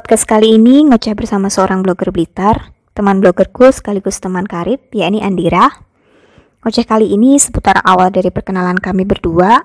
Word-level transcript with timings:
podcast 0.00 0.24
kali 0.24 0.56
ini 0.56 0.88
ngoceh 0.88 1.12
bersama 1.12 1.52
seorang 1.52 1.84
blogger 1.84 2.08
Blitar, 2.08 2.72
teman 2.96 3.20
bloggerku 3.20 3.68
sekaligus 3.68 4.16
teman 4.16 4.48
karib, 4.48 4.80
yakni 4.96 5.20
Andira. 5.20 5.68
Ngoceh 6.64 6.88
kali 6.88 7.12
ini 7.12 7.36
seputar 7.36 7.84
awal 7.84 8.08
dari 8.08 8.32
perkenalan 8.32 8.80
kami 8.80 9.04
berdua, 9.04 9.60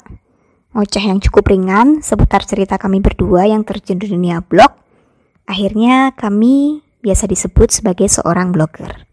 ngoceh 0.76 1.08
yang 1.08 1.24
cukup 1.24 1.56
ringan 1.56 2.04
seputar 2.04 2.44
cerita 2.44 2.76
kami 2.76 3.00
berdua 3.00 3.48
yang 3.48 3.64
terjun 3.64 3.96
di 3.96 4.12
dunia 4.12 4.44
blog. 4.44 4.76
Akhirnya 5.48 6.12
kami 6.12 6.84
biasa 7.00 7.32
disebut 7.32 7.72
sebagai 7.72 8.12
seorang 8.12 8.52
blogger. 8.52 9.08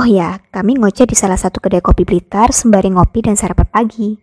Oh 0.00 0.08
ya, 0.08 0.40
kami 0.48 0.80
ngoceh 0.80 1.04
di 1.04 1.12
salah 1.12 1.36
satu 1.36 1.60
kedai 1.60 1.84
kopi 1.84 2.08
Blitar 2.08 2.56
sembari 2.56 2.88
ngopi 2.88 3.20
dan 3.20 3.36
sarapan 3.36 3.68
pagi. 3.68 4.16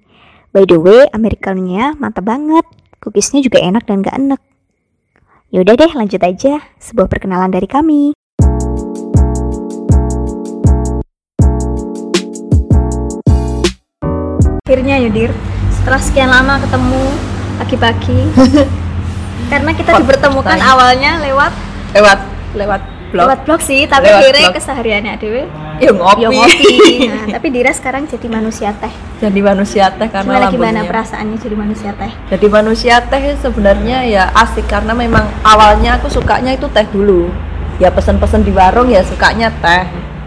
By 0.49 0.65
the 0.65 0.81
way, 0.81 1.05
americanonya 1.13 1.93
mantap 2.01 2.25
banget. 2.25 2.65
Cookiesnya 2.97 3.45
juga 3.45 3.61
enak 3.61 3.85
dan 3.85 4.01
gak 4.01 4.17
enak. 4.17 4.48
Yaudah 5.49 5.81
deh, 5.81 5.89
lanjut 5.97 6.21
aja. 6.21 6.61
Sebuah 6.77 7.09
perkenalan 7.09 7.49
dari 7.49 7.65
kami. 7.65 8.13
Akhirnya 14.61 15.01
ya, 15.01 15.09
Dir. 15.09 15.33
Setelah 15.73 16.01
sekian 16.05 16.29
lama 16.29 16.61
ketemu 16.61 17.01
pagi-pagi. 17.57 18.19
Karena 19.49 19.73
kita 19.73 19.89
Kok 19.97 20.05
dipertemukan 20.05 20.57
awalnya 20.61 21.17
lewat 21.17 21.49
lewat 21.97 22.19
lewat 22.53 22.81
blog 23.09 23.25
lewat 23.25 23.39
blog 23.49 23.61
sih, 23.65 23.89
tapi 23.89 24.05
akhirnya 24.05 24.53
kesehariannya 24.53 25.17
Dewe 25.17 25.49
ya 25.79 25.91
ngopi, 25.91 26.21
Yo 26.21 26.29
ngopi. 26.29 26.67
Nah, 27.09 27.25
tapi 27.33 27.47
Dira 27.49 27.71
sekarang 27.71 28.03
jadi 28.05 28.27
manusia 28.27 28.69
teh. 28.73 28.91
jadi 29.17 29.39
manusia 29.41 29.85
teh 29.89 30.07
karena 30.07 30.47
Gimana 30.47 30.47
gimana 30.49 30.79
perasaannya 30.85 31.37
jadi 31.37 31.55
manusia 31.55 31.91
teh? 31.93 32.11
jadi 32.29 32.47
manusia 32.47 32.95
teh 33.01 33.21
sebenarnya 33.37 33.97
ya 34.05 34.23
asik 34.33 34.65
karena 34.65 34.93
memang 34.93 35.25
awalnya 35.41 35.95
aku 35.95 36.07
sukanya 36.07 36.51
itu 36.51 36.67
teh 36.67 36.85
dulu 36.85 37.27
ya 37.77 37.89
pesen-pesen 37.89 38.41
di 38.41 38.51
warung 38.51 38.87
ya 38.87 39.01
sukanya 39.01 39.51
teh 39.55 39.83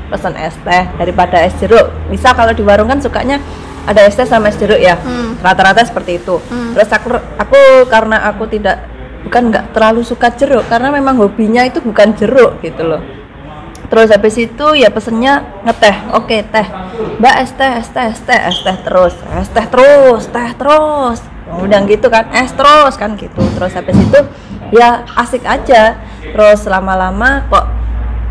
pesen 0.09 0.36
es 0.36 0.53
teh 0.59 0.84
daripada 0.94 1.41
es 1.41 1.56
jeruk 1.56 1.89
misal 2.06 2.33
kalau 2.33 2.53
di 2.53 2.61
warung 2.61 2.84
kan 2.87 2.98
sukanya 2.98 3.41
ada 3.83 4.03
es 4.03 4.12
teh 4.12 4.25
sama 4.25 4.47
es 4.47 4.56
jeruk 4.56 4.77
ya 4.77 4.97
Hmm. 4.97 5.37
rata-rata 5.39 5.81
seperti 5.83 6.16
itu 6.16 6.37
Hmm. 6.42 6.72
terus 6.72 6.89
aku 6.89 7.09
aku 7.34 7.59
karena 7.87 8.25
aku 8.27 8.44
tidak 8.47 8.89
bukan 9.22 9.48
nggak 9.48 9.72
terlalu 9.72 10.03
suka 10.03 10.28
jeruk 10.31 10.66
karena 10.66 10.91
memang 10.91 11.16
hobinya 11.16 11.62
itu 11.62 11.78
bukan 11.78 12.12
jeruk 12.12 12.59
gitu 12.59 12.84
loh 12.84 13.00
terus 13.93 14.09
habis 14.09 14.41
itu 14.41 14.67
ya 14.73 14.89
pesennya 14.89 15.61
ngeteh. 15.69 16.17
Oke 16.17 16.41
teh. 16.48 16.65
Mbak 17.21 17.35
es 17.45 17.53
teh 17.53 17.73
es 17.77 17.89
teh 17.93 18.09
es 18.09 18.21
teh 18.25 18.41
es 18.41 18.57
teh 18.65 18.77
terus 18.81 19.12
es 19.37 19.49
teh 19.53 19.67
terus 19.69 20.23
teh 20.33 20.51
terus. 20.57 21.21
Udah 21.61 21.84
gitu 21.84 22.09
kan 22.09 22.33
es 22.33 22.57
terus 22.57 22.97
kan 22.97 23.12
gitu. 23.21 23.45
Terus 23.53 23.77
habis 23.77 23.93
itu 24.01 24.21
ya 24.73 25.05
asik 25.12 25.45
aja. 25.45 26.01
Terus 26.25 26.65
lama-lama 26.65 27.45
kok 27.53 27.69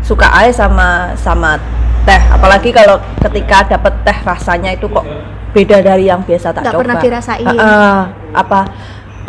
suka 0.02 0.26
aja 0.34 0.66
sama 0.66 1.14
sama 1.14 1.54
teh. 2.02 2.18
Apalagi 2.34 2.74
kalau 2.74 2.98
ketika 3.22 3.78
dapet 3.78 3.94
teh 4.02 4.18
rasanya 4.26 4.74
itu 4.74 4.90
kok 4.90 5.06
beda 5.54 5.78
dari 5.78 6.10
yang 6.10 6.26
biasa 6.26 6.50
tak 6.50 6.66
Nggak 6.66 6.74
coba. 6.74 6.82
pernah 6.82 6.96
dirasain. 6.98 7.46
Ah, 7.46 7.62
ah, 7.62 8.02
apa 8.34 8.60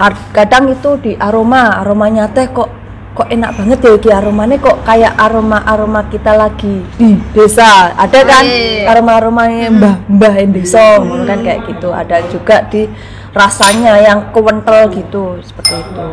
kad- 0.02 0.25
kadang 0.34 0.73
itu 0.73 0.97
di 0.97 1.14
aroma 1.14 1.78
aromanya 1.78 2.25
teh 2.25 2.50
kok 2.50 2.83
kok 3.14 3.30
enak 3.30 3.52
banget 3.53 3.80
ya 3.86 3.94
ki 4.02 4.09
aromanya 4.09 4.58
kok 4.58 4.81
kayak 4.81 5.14
aroma 5.22 5.61
aroma 5.69 6.02
kita 6.09 6.33
lagi 6.33 6.81
di 6.97 7.14
desa. 7.31 7.94
Ada 7.94 8.19
kan 8.25 8.45
iya. 8.45 8.89
aroma 8.89 9.22
aromanya 9.22 9.69
mbah 9.69 9.95
mbah 10.09 10.33
yang 10.33 10.50
desa 10.50 10.97
ngono 10.97 11.23
kan 11.30 11.39
kayak 11.45 11.61
gitu. 11.69 11.94
Ada 11.94 12.25
juga 12.34 12.66
di 12.73 12.89
rasanya 13.34 14.02
yang 14.02 14.19
kewentel 14.34 14.89
gitu 14.97 15.38
seperti 15.45 15.78
itu. 15.78 16.06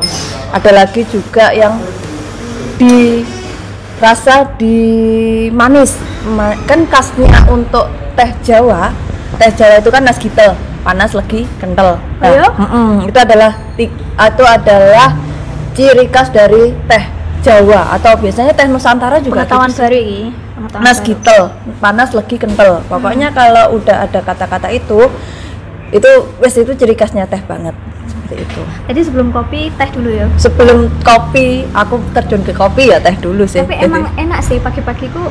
Ada 0.52 0.70
lagi 0.76 1.02
juga 1.08 1.56
yang 1.56 1.80
di 2.76 3.24
rasa 3.96 4.44
di 4.60 4.76
manis. 5.48 5.96
Ma- 6.28 6.56
kan 6.68 6.84
khasnya 6.84 7.48
untuk 7.48 7.88
teh 8.12 8.28
Jawa 8.44 8.92
teh 9.40 9.48
Jawa 9.56 9.80
itu 9.80 9.88
kan 9.88 10.04
nasgitel 10.04 10.52
panas 10.84 11.16
legi 11.16 11.48
kental. 11.56 11.96
Iya? 12.20 12.52
mm-mm, 12.52 13.08
itu 13.08 13.18
adalah 13.20 13.52
itu 13.80 14.44
adalah 14.44 15.29
ciri 15.80 16.04
khas 16.06 16.28
dari 16.28 16.76
teh 16.84 17.04
Jawa 17.40 17.96
atau 17.96 18.12
biasanya 18.14 18.52
teh 18.52 18.68
Nusantara 18.68 19.16
juga 19.16 19.42
Pengetahuan 19.42 19.72
gitu. 19.72 19.80
baru 19.80 19.96
ini. 19.96 20.20
Pengetahuan 20.52 20.84
nas 20.84 20.98
baru. 20.98 21.06
gitel 21.06 21.40
panas 21.80 22.08
legi 22.12 22.36
kental 22.36 22.70
pokoknya 22.84 23.32
kalau 23.32 23.80
udah 23.80 24.04
ada 24.04 24.20
kata-kata 24.20 24.68
itu 24.68 25.08
itu 25.90 26.10
wes 26.36 26.52
itu 26.54 26.70
ciri 26.70 26.92
khasnya 26.92 27.24
teh 27.24 27.40
banget 27.42 27.72
seperti 28.04 28.44
itu 28.44 28.60
Jadi 28.86 29.00
sebelum 29.02 29.28
kopi 29.30 29.72
teh 29.72 29.88
dulu 29.88 30.10
ya. 30.12 30.26
sebelum 30.36 30.78
kopi 31.00 31.46
aku 31.72 31.96
terjun 32.12 32.44
ke 32.44 32.52
kopi 32.52 32.92
ya 32.92 33.00
teh 33.00 33.16
dulu 33.16 33.42
sih 33.42 33.58
Tapi 33.58 33.74
Jadi- 33.74 33.88
emang 33.88 34.04
enak 34.14 34.40
sih 34.44 34.60
pagi-pagi 34.60 35.08
ku 35.08 35.24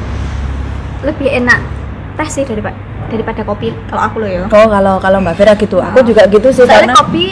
lebih 1.00 1.30
enak 1.32 1.62
teh 2.18 2.28
sih 2.28 2.44
daripada 2.44 2.76
daripada 3.08 3.42
kopi 3.42 3.70
kalau 3.86 4.02
aku 4.04 4.16
loh 4.18 4.30
ya. 4.30 4.44
Oh 4.46 4.68
kalau 4.68 4.98
kalau 4.98 5.18
Mbak 5.20 5.36
Vera 5.36 5.54
gitu, 5.54 5.78
aku 5.78 6.02
juga 6.04 6.26
gitu 6.26 6.50
sih 6.50 6.62
Soalnya 6.62 6.90
karena 6.90 6.96
kopi 6.96 7.26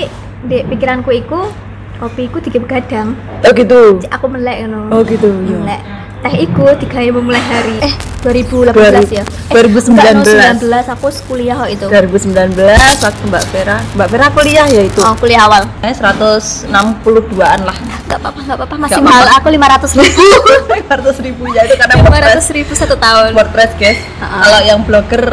di 0.43 0.57
pikiranku 0.63 1.11
iku 1.11 1.49
kopi 1.97 2.21
iku 2.25 2.37
tiga 2.39 2.59
begadang. 2.59 3.17
oh 3.39 3.51
gitu. 3.51 3.81
Cik, 3.99 4.09
Aku 4.13 4.25
melek 4.27 4.57
ngono. 4.63 4.79
Oh 4.89 5.01
gitu. 5.01 5.29
iya. 5.43 5.57
Melek. 5.57 5.81
Teh 6.17 6.33
iku 6.41 6.65
digawe 6.73 7.09
memulai 7.13 7.37
hari. 7.39 7.77
Eh 7.79 7.93
2018 8.25 8.73
ya. 9.13 9.21
Eh, 9.21 9.53
2019. 9.53 9.93
enggak, 9.93 10.13
no, 10.17 10.21
19 10.65 10.89
aku 10.89 11.05
kuliah 11.25 11.55
kok 11.55 11.69
itu. 11.69 11.85
2019 11.85 12.57
waktu 12.99 13.23
Mbak 13.29 13.43
Vera, 13.53 13.77
Mbak 13.93 14.07
Vera 14.09 14.27
kuliah 14.33 14.65
ya 14.65 14.81
itu. 14.81 14.97
Oh, 14.99 15.13
kuliah 15.13 15.45
awal. 15.45 15.69
Eh 15.79 15.93
162-an 15.93 17.59
lah. 17.61 17.77
Enggak 17.77 18.17
apa-apa, 18.17 18.39
enggak 18.41 18.57
apa-apa, 18.57 18.75
masih 18.79 18.97
Nggak 18.97 19.05
mahal. 19.05 19.25
apa-apa. 19.29 19.37
Aku 19.37 19.47
500 19.53 20.01
ribu. 20.01 20.23
500 21.21 21.25
ribu 21.29 21.43
ya 21.53 21.61
itu 21.63 21.75
karena 21.77 21.95
WordPress. 22.01 22.45
500 22.49 22.57
ribu 22.57 22.71
satu 22.73 22.95
tahun. 22.97 23.29
WordPress 23.37 23.71
guys. 23.77 23.99
Ha-ha. 24.17 24.37
Kalau 24.41 24.59
yang 24.65 24.79
blogger 24.83 25.25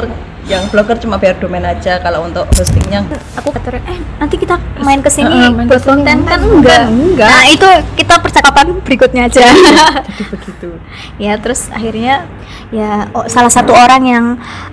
yang 0.44 0.68
blogger 0.68 1.00
cuma 1.00 1.16
bayar 1.16 1.40
domain 1.40 1.64
aja 1.64 1.96
kalau 2.04 2.28
untuk 2.28 2.44
hostingnya 2.52 3.00
Aku 3.40 3.48
kata 3.48 3.80
eh 3.80 3.98
nanti 4.20 4.36
kita 4.36 4.60
main 4.84 5.00
ke 5.00 5.08
sini 5.08 5.52
main 5.56 5.64
buat 5.64 5.80
konten 5.80 6.24
kan 6.28 6.40
Enggak, 6.40 6.84
enggak. 6.92 7.28
Nah, 7.32 7.44
itu 7.48 7.66
kita 7.96 8.20
percakapan 8.20 8.76
berikutnya 8.84 9.26
aja. 9.26 9.40
jadi 9.40 10.22
begitu. 10.36 10.68
ya, 11.16 11.40
terus 11.40 11.72
akhirnya 11.72 12.28
ya 12.68 13.08
oh, 13.16 13.24
salah 13.24 13.48
satu 13.48 13.72
orang 13.72 14.02
yang 14.04 14.24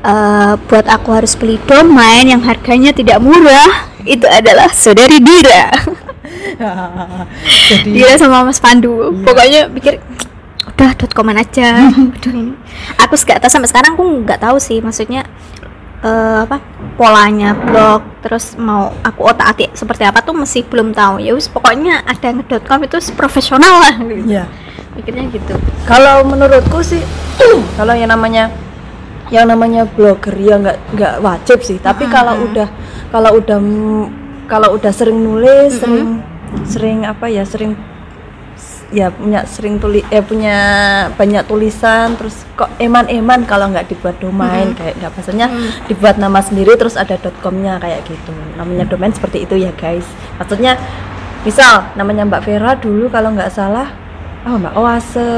eh, 0.04 0.54
buat 0.68 0.86
aku 0.92 1.10
harus 1.16 1.40
beli 1.40 1.56
domain 1.64 2.28
yang 2.28 2.44
harganya 2.44 2.92
tidak 2.92 3.24
murah 3.24 3.88
itu 4.04 4.28
adalah 4.28 4.68
saudari 4.74 5.22
Dira. 5.22 5.72
jadi 7.70 7.88
Dira 7.88 8.14
sama 8.18 8.44
Mas 8.44 8.60
Pandu. 8.60 9.14
Pokoknya 9.24 9.70
pikir 9.72 10.02
udah 10.82 10.92
dot 10.98 11.12
komen 11.14 11.38
aja. 11.38 11.90
Aduh 12.18 12.34
ini. 12.34 12.54
Aku 12.98 13.14
nggak 13.14 13.40
tahu 13.46 13.52
sampai 13.52 13.70
sekarang 13.70 13.92
aku 13.94 14.04
nggak 14.26 14.42
tahu 14.42 14.58
sih 14.58 14.82
maksudnya 14.82 15.26
eh, 16.02 16.38
apa 16.46 16.58
polanya 16.98 17.58
blog 17.58 18.02
terus 18.22 18.54
mau 18.58 18.94
aku 19.02 19.22
otak 19.26 19.58
atik 19.58 19.70
seperti 19.74 20.06
apa 20.06 20.22
tuh 20.22 20.36
masih 20.38 20.66
belum 20.68 20.94
tahu. 20.94 21.22
Ya 21.22 21.34
wis 21.34 21.50
pokoknya 21.50 22.06
ada 22.06 22.28
nge.com 22.34 22.80
itu 22.86 22.98
profesional 23.14 23.82
lah 23.82 23.96
gitu. 24.02 24.26
ya 24.30 24.46
pikirnya 24.98 25.26
gitu. 25.32 25.56
Kalau 25.88 26.26
menurutku 26.28 26.84
sih 26.84 27.02
kalau 27.78 27.94
yang 27.96 28.12
namanya 28.12 28.52
yang 29.32 29.48
namanya 29.48 29.88
blogger 29.88 30.36
ya 30.36 30.60
nggak 30.60 30.78
nggak 30.94 31.16
wajib 31.24 31.60
sih. 31.64 31.78
Tapi 31.80 32.06
kalau 32.12 32.36
udah 32.50 32.68
kalau 33.10 33.40
udah 33.40 33.60
kalau 34.52 34.76
udah 34.76 34.92
sering 34.92 35.20
nulis 35.24 35.80
sering 35.80 36.20
sering 36.68 37.00
apa 37.08 37.32
ya 37.32 37.48
sering 37.48 37.80
ya 38.92 39.08
punya 39.08 39.48
sering 39.48 39.80
tulis 39.80 40.04
eh 40.12 40.20
punya 40.20 40.58
banyak 41.16 41.48
tulisan 41.48 42.20
terus 42.20 42.44
kok 42.60 42.68
eman-eman 42.76 43.48
kalau 43.48 43.72
nggak 43.72 43.88
dibuat 43.88 44.20
domain 44.20 44.76
kayak 44.76 45.00
nggak 45.00 45.12
maksudnya 45.16 45.48
dibuat 45.88 46.20
nama 46.20 46.44
sendiri 46.44 46.76
terus 46.76 47.00
ada 47.00 47.16
.com-nya 47.40 47.80
kayak 47.80 48.04
gitu. 48.04 48.36
Namanya 48.60 48.86
domain 48.92 49.16
seperti 49.16 49.48
itu 49.48 49.56
ya 49.56 49.72
guys. 49.80 50.04
Maksudnya 50.38 50.76
misal 51.48 51.90
namanya 51.96 52.28
Mbak 52.28 52.44
Vera 52.44 52.72
dulu 52.76 53.08
kalau 53.08 53.32
nggak 53.32 53.50
salah 53.50 53.90
oh 54.46 54.60
Mbak 54.60 54.76
Oase. 54.76 55.32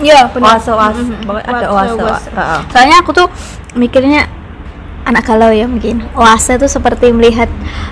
Iya 0.00 0.24
oase 0.32 0.72
oase 0.72 1.04
pokoknya 1.22 1.52
ada 1.52 1.68
oase, 1.68 2.00
Heeh. 2.32 2.60
Soalnya 2.72 2.96
aku 3.04 3.10
tuh 3.12 3.28
mikirnya 3.76 4.24
anak 5.02 5.26
galau 5.26 5.50
ya 5.50 5.66
mungkin. 5.66 6.06
Oase 6.14 6.56
tuh 6.56 6.70
seperti 6.70 7.10
melihat 7.10 7.50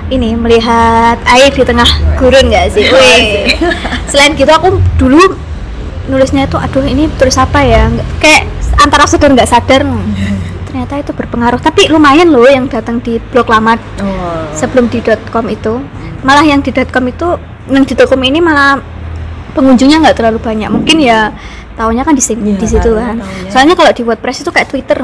ini, 0.09 0.35
melihat 0.39 1.19
air 1.27 1.51
di 1.51 1.63
tengah 1.67 1.87
gurun 2.17 2.51
nggak 2.51 2.67
sih? 2.75 2.87
Wih. 2.87 3.55
Selain 4.11 4.35
gitu 4.39 4.51
aku 4.51 4.79
dulu 4.99 5.35
nulisnya 6.11 6.47
itu 6.47 6.59
aduh 6.59 6.83
ini 6.87 7.07
tulis 7.19 7.35
apa 7.39 7.63
ya? 7.63 7.91
Kayak 8.23 8.47
antara 8.79 9.07
sadar 9.07 9.31
nggak 9.35 9.51
sadar. 9.51 9.83
Ternyata 10.71 11.03
itu 11.03 11.11
berpengaruh. 11.11 11.59
Tapi 11.59 11.91
lumayan 11.91 12.31
loh 12.31 12.47
yang 12.47 12.71
datang 12.71 13.03
di 13.03 13.19
blog 13.35 13.51
lama 13.51 13.75
Oh. 13.99 14.47
sebelum 14.55 14.87
di 14.87 15.03
.com 15.03 15.47
itu. 15.51 15.83
Malah 16.23 16.47
yang 16.47 16.63
di 16.63 16.71
.com 16.71 17.05
itu 17.11 17.27
yang 17.67 17.83
di 17.83 17.95
.com 17.99 18.21
ini 18.23 18.39
malah 18.39 18.79
pengunjungnya 19.51 19.99
nggak 19.99 20.17
terlalu 20.19 20.39
banyak. 20.39 20.71
Mungkin 20.71 21.03
ya 21.03 21.35
tahunya 21.75 22.07
kan 22.07 22.15
di 22.15 22.23
sini 22.23 22.55
Iya, 22.55 22.61
di 22.61 22.67
situ 22.69 22.91
kan, 22.93 23.19
kan. 23.19 23.51
Soalnya 23.51 23.75
kalau 23.75 23.91
di 23.91 24.03
WordPress 24.07 24.47
itu 24.47 24.51
kayak 24.53 24.69
Twitter 24.69 25.01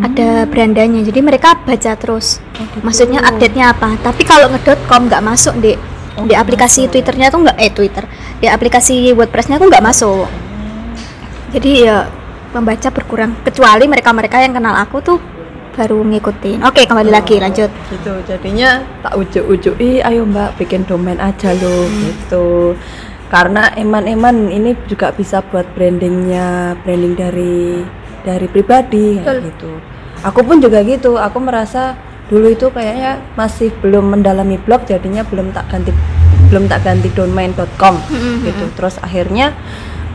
ada 0.00 0.44
berandanya. 0.44 1.00
Jadi 1.00 1.20
mereka 1.24 1.56
baca 1.56 1.92
terus. 1.96 2.42
Oh, 2.56 2.64
gitu. 2.64 2.76
Maksudnya 2.84 3.20
update-nya 3.24 3.72
apa. 3.72 3.96
Tapi 4.00 4.22
kalau 4.28 4.52
nge.com 4.52 5.08
nggak 5.08 5.24
masuk, 5.24 5.56
Dek. 5.60 5.78
di 6.24 6.32
aplikasi 6.32 6.88
Twitternya 6.88 7.28
tuh 7.28 7.44
nggak 7.44 7.58
eh 7.60 7.68
Twitter 7.68 8.08
di 8.40 8.48
aplikasi 8.48 9.12
WordPressnya 9.12 9.60
tuh 9.60 9.68
nggak 9.68 9.84
masuk 9.84 10.24
jadi 11.52 11.70
ya 11.76 11.96
membaca 12.56 12.88
berkurang 12.88 13.36
kecuali 13.44 13.84
mereka-mereka 13.84 14.40
yang 14.40 14.56
kenal 14.56 14.72
aku 14.80 15.04
tuh 15.04 15.18
baru 15.76 16.00
ngikutin 16.08 16.64
oke 16.64 16.88
kembali 16.88 17.12
lagi 17.12 17.36
lanjut 17.36 17.68
gitu 17.92 18.12
jadinya 18.24 18.80
tak 19.04 19.12
ujuk-ujuk 19.12 19.76
ih 19.76 20.00
ayo 20.00 20.24
mbak 20.24 20.56
bikin 20.56 20.88
domain 20.88 21.20
aja 21.20 21.52
loh 21.52 21.84
gitu 21.84 22.72
karena 23.28 23.74
eman-eman 23.76 24.48
ini 24.48 24.72
juga 24.88 25.12
bisa 25.12 25.44
buat 25.44 25.68
brandingnya 25.76 26.80
branding 26.80 27.12
dari 27.12 27.84
dari 28.26 28.50
pribadi 28.50 29.22
kayak 29.22 29.54
gitu. 29.54 29.78
Aku 30.26 30.42
pun 30.42 30.58
juga 30.58 30.82
gitu 30.82 31.14
aku 31.14 31.38
merasa 31.38 31.94
dulu 32.26 32.50
itu 32.50 32.66
kayaknya 32.74 33.22
masih 33.38 33.70
belum 33.78 34.18
mendalami 34.18 34.58
blog 34.58 34.82
jadinya 34.82 35.22
belum 35.22 35.54
tak 35.54 35.70
ganti 35.70 35.94
belum 36.50 36.66
tak 36.66 36.82
ganti 36.82 37.06
domain.com 37.14 37.94
gitu. 38.42 38.64
Terus 38.74 38.98
akhirnya 38.98 39.54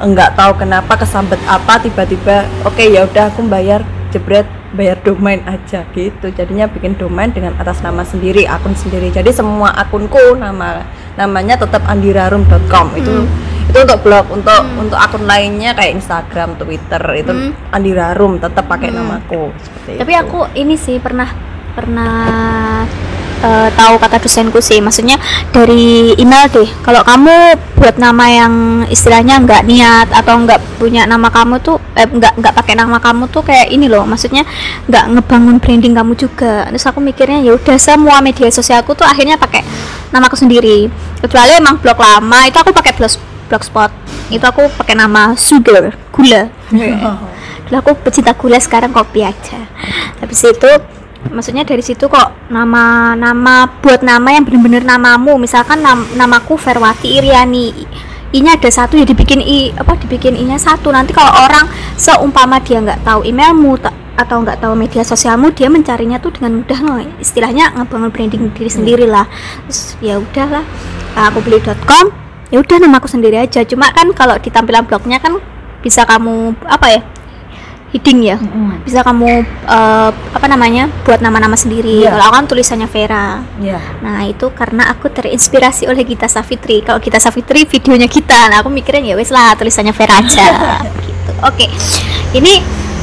enggak 0.03 0.35
tahu 0.35 0.59
kenapa 0.59 0.99
kesambet 0.99 1.39
apa 1.47 1.79
tiba-tiba 1.79 2.43
oke 2.67 2.83
ya 2.83 3.07
udah 3.07 3.31
aku 3.31 3.47
bayar 3.47 3.87
jebret 4.11 4.43
bayar 4.75 4.99
domain 4.99 5.39
aja 5.47 5.87
gitu. 5.95 6.27
Jadinya 6.35 6.67
bikin 6.67 6.99
domain 6.99 7.31
dengan 7.31 7.55
atas 7.55 7.79
nama 7.79 8.03
sendiri 8.03 8.43
akun 8.43 8.75
sendiri. 8.75 9.07
Jadi 9.07 9.31
semua 9.31 9.71
akunku 9.79 10.35
nama 10.35 10.83
namanya 11.15 11.59
tetap 11.59 11.83
andirarum.com 11.87 12.87
itu 12.99 13.27
itu 13.71 13.79
untuk 13.87 13.99
blog 14.03 14.25
untuk 14.35 14.61
untuk 14.75 14.99
akun 14.99 15.23
lainnya 15.23 15.71
kayak 15.71 15.95
Instagram 15.95 16.59
Twitter 16.59 16.99
itu 17.15 17.31
Hmm. 17.31 17.55
andirarum 17.71 18.35
tetap 18.35 18.67
pakai 18.67 18.91
namaku. 18.91 19.55
Seperti 19.55 19.95
tapi 19.95 20.11
itu. 20.11 20.21
aku 20.21 20.39
ini 20.59 20.75
sih 20.75 20.99
pernah 20.99 21.31
pernah 21.71 22.83
eh, 23.41 23.69
tahu 23.73 23.95
kata 23.97 24.19
dosenku 24.19 24.59
sih. 24.59 24.83
Maksudnya 24.83 25.15
dari 25.49 26.13
email 26.19 26.51
deh 26.51 26.67
kalau 26.83 26.99
kamu 27.01 27.55
buat 27.79 27.95
nama 27.97 28.27
yang 28.27 28.53
istilahnya 28.91 29.39
nggak 29.41 29.65
niat 29.65 30.11
atau 30.13 30.35
nggak 30.43 30.59
punya 30.77 31.07
nama 31.07 31.31
kamu 31.31 31.57
tuh 31.63 31.79
eh, 31.95 32.05
nggak 32.05 32.43
nggak 32.43 32.53
pakai 32.53 32.75
nama 32.75 32.99
kamu 32.99 33.31
tuh 33.31 33.41
kayak 33.41 33.71
ini 33.71 33.87
loh. 33.87 34.03
Maksudnya 34.03 34.43
nggak 34.91 35.15
ngebangun 35.15 35.57
branding 35.63 35.95
kamu 35.95 36.13
juga. 36.19 36.67
Terus 36.69 36.85
aku 36.85 36.99
mikirnya 36.99 37.39
ya 37.39 37.55
udah 37.55 37.79
semua 37.79 38.19
media 38.19 38.51
sosialku 38.51 38.93
tuh 38.93 39.07
akhirnya 39.07 39.39
pakai 39.39 39.63
namaku 40.11 40.35
sendiri. 40.35 40.91
Kecuali 41.23 41.55
emang 41.55 41.79
blog 41.79 41.97
lama 41.97 42.39
itu 42.45 42.59
aku 42.59 42.75
pakai 42.75 42.93
blog 42.99 43.30
blogspot. 43.51 43.91
Itu 44.31 44.47
aku 44.47 44.71
pakai 44.79 44.95
nama 44.95 45.35
sugar 45.35 45.91
gula. 46.15 46.47
Dulu 47.67 47.75
aku 47.83 47.91
pecinta 47.99 48.31
gula 48.31 48.55
sekarang 48.63 48.95
kopi 48.95 49.27
aja. 49.27 49.67
Habis 50.23 50.47
itu 50.47 50.71
maksudnya 51.27 51.67
dari 51.67 51.83
situ 51.83 52.07
kok 52.07 52.47
nama 52.47 53.11
nama 53.19 53.67
buat 53.83 53.99
nama 53.99 54.31
yang 54.31 54.47
bener-bener 54.47 54.87
namamu. 54.87 55.35
Misalkan 55.35 55.83
nam- 55.83 56.07
namaku 56.15 56.55
Ferwati 56.55 57.19
Iriani 57.19 57.75
I 58.31 58.39
nya 58.39 58.55
ada 58.55 58.71
satu 58.71 58.95
ya 58.95 59.03
dibikin 59.03 59.43
i 59.43 59.75
apa 59.75 59.99
dibikin 59.99 60.39
i 60.39 60.47
nya 60.47 60.55
satu. 60.55 60.87
Nanti 60.87 61.11
kalau 61.11 61.35
orang 61.43 61.67
seumpama 61.99 62.63
dia 62.63 62.79
nggak 62.79 63.03
tahu 63.03 63.27
emailmu 63.27 63.75
ta- 63.75 63.91
atau 64.15 64.39
nggak 64.39 64.63
tahu 64.63 64.71
media 64.79 65.03
sosialmu 65.03 65.51
dia 65.51 65.67
mencarinya 65.67 66.15
tuh 66.15 66.31
dengan 66.31 66.63
mudah 66.63 66.79
loh 66.79 67.03
istilahnya 67.19 67.75
ngebangun 67.75 68.07
branding 68.15 68.55
diri 68.55 68.71
sendiri 68.71 69.03
lah. 69.03 69.27
Terus 69.67 69.99
ya 69.99 70.15
udahlah. 70.15 70.63
Aku 71.11 71.43
beli.com 71.43 72.20
ya 72.51 72.57
udah 72.59 72.77
namaku 72.77 73.07
sendiri 73.07 73.39
aja. 73.39 73.63
Cuma 73.63 73.89
kan 73.95 74.11
kalau 74.11 74.35
di 74.37 74.51
tampilan 74.51 74.83
blognya 74.85 75.17
kan 75.17 75.39
bisa 75.81 76.05
kamu 76.05 76.53
apa 76.67 76.87
ya 76.91 77.01
heading 77.91 78.23
ya? 78.23 78.37
Mm-mm. 78.39 78.87
bisa 78.87 79.03
kamu 79.03 79.43
eh, 79.67 80.09
apa 80.11 80.47
namanya 80.47 80.87
buat 81.03 81.19
nama-nama 81.19 81.59
sendiri. 81.59 82.07
Iya. 82.07 82.15
kalau 82.15 82.23
aku 82.27 82.35
kan 82.39 82.45
tulisannya 82.47 82.87
Vera. 82.87 83.27
Ya 83.59 83.79
nah 83.99 84.23
itu 84.23 84.47
karena 84.51 84.87
aku 84.91 85.11
terinspirasi 85.11 85.87
oleh 85.87 86.03
Gita 86.07 86.27
Savitri. 86.27 86.83
Kalau 86.83 86.99
Gita 87.03 87.19
Savitri 87.19 87.67
videonya 87.67 88.07
kita 88.07 88.51
nah 88.51 88.63
aku 88.63 88.71
mikirin 88.71 89.03
ya 89.03 89.15
wes 89.15 89.31
lah 89.31 89.55
tulisannya 89.55 89.95
Vera 89.95 90.19
aja. 90.19 90.47
Gitu. 91.07 91.31
Oke. 91.43 91.67
Ini 92.31 92.53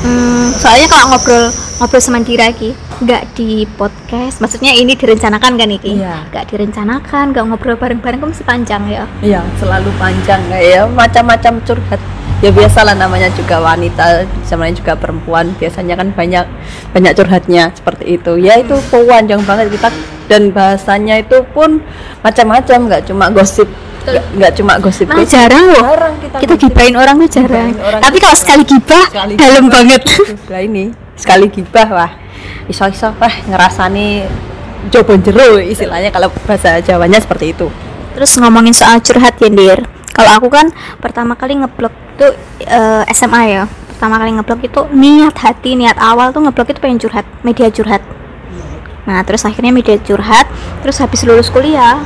hmm, 0.05 0.57
soalnya 0.57 0.89
kalau 0.89 1.13
ngobrol 1.13 1.53
ngobrol 1.79 2.01
sama 2.01 2.25
Dira 2.25 2.49
lagi 2.49 2.73
nggak 2.99 3.23
di 3.39 3.63
podcast. 3.79 4.43
Maksudnya 4.43 4.75
ini 4.75 4.99
direncanakan 4.99 5.55
kan 5.55 5.71
iki? 5.71 6.03
Iya. 6.03 6.27
nggak 6.35 6.45
direncanakan 6.51 7.25
nggak 7.31 7.45
ngobrol 7.47 7.79
bareng-bareng 7.79 8.19
kok 8.19 8.29
mesti 8.35 8.45
panjang 8.45 8.83
ya? 8.91 9.05
Iya, 9.23 9.41
selalu 9.63 9.91
panjang 9.99 10.43
ya 10.59 10.91
macam-macam 10.91 11.63
curhat. 11.63 12.01
Ya 12.39 12.55
biasalah 12.55 12.95
namanya 12.95 13.27
juga 13.35 13.59
wanita, 13.59 14.23
namanya 14.55 14.75
juga 14.79 14.95
perempuan, 14.95 15.51
biasanya 15.59 15.99
kan 15.99 16.15
banyak 16.15 16.47
banyak 16.95 17.13
curhatnya 17.19 17.75
seperti 17.75 18.15
itu. 18.15 18.39
Ya 18.39 18.63
itu 18.63 18.79
panjang 18.91 19.43
banget 19.43 19.75
kita. 19.75 19.91
Dan 20.31 20.55
bahasanya 20.55 21.19
itu 21.19 21.43
pun 21.51 21.83
macam-macam, 22.23 22.79
nggak 22.85 23.03
cuma 23.11 23.33
gosip, 23.35 23.67
nggak 24.07 24.55
cuma 24.55 24.79
gosip. 24.79 25.11
Malah 25.11 25.27
jarang 25.27 25.67
loh. 25.67 25.83
Jarang 25.83 26.15
kita, 26.23 26.37
kita 26.39 26.55
gosip. 26.55 26.63
gibain 26.69 26.95
orang 26.95 27.15
tuh 27.27 27.31
jarang. 27.43 27.71
orang. 27.75 28.01
Tapi 28.07 28.17
kalau 28.23 28.37
sekali 28.39 28.63
gibah 28.69 29.05
dalam 29.35 29.65
gibah. 29.67 29.75
banget. 29.75 30.03
Lah 30.47 30.61
ini 30.63 30.85
sekali 31.19 31.47
gibah 31.51 31.89
wah 31.91 32.28
iso-iso 32.69 33.15
wah 33.17 33.35
ngerasani 33.49 34.27
coba 34.95 35.13
jero 35.19 35.59
istilahnya 35.59 36.15
kalau 36.15 36.31
bahasa 36.47 36.79
Jawanya 36.81 37.19
seperti 37.19 37.53
itu. 37.53 37.67
Terus 38.15 38.31
ngomongin 38.39 38.75
soal 38.75 39.03
curhat 39.03 39.39
ya. 39.39 39.77
Kalau 40.15 40.31
aku 40.35 40.49
kan 40.51 40.71
pertama 40.99 41.39
kali 41.39 41.59
ngeblok 41.59 41.95
itu 42.19 42.27
eh, 42.67 43.03
SMA 43.15 43.43
ya. 43.51 43.65
Pertama 43.67 44.19
kali 44.23 44.31
ngeblok 44.39 44.61
itu 44.63 44.81
niat 44.95 45.35
hati, 45.39 45.75
niat 45.75 45.99
awal 45.99 46.31
tuh 46.31 46.43
ngeblok 46.43 46.71
itu 46.75 46.79
pengen 46.79 46.99
curhat, 47.03 47.27
media 47.43 47.71
curhat. 47.71 48.03
Nah, 49.07 49.25
terus 49.25 49.43
akhirnya 49.47 49.73
media 49.73 49.97
curhat, 49.99 50.47
terus 50.85 51.01
habis 51.01 51.25
lulus 51.25 51.49
kuliah 51.49 51.99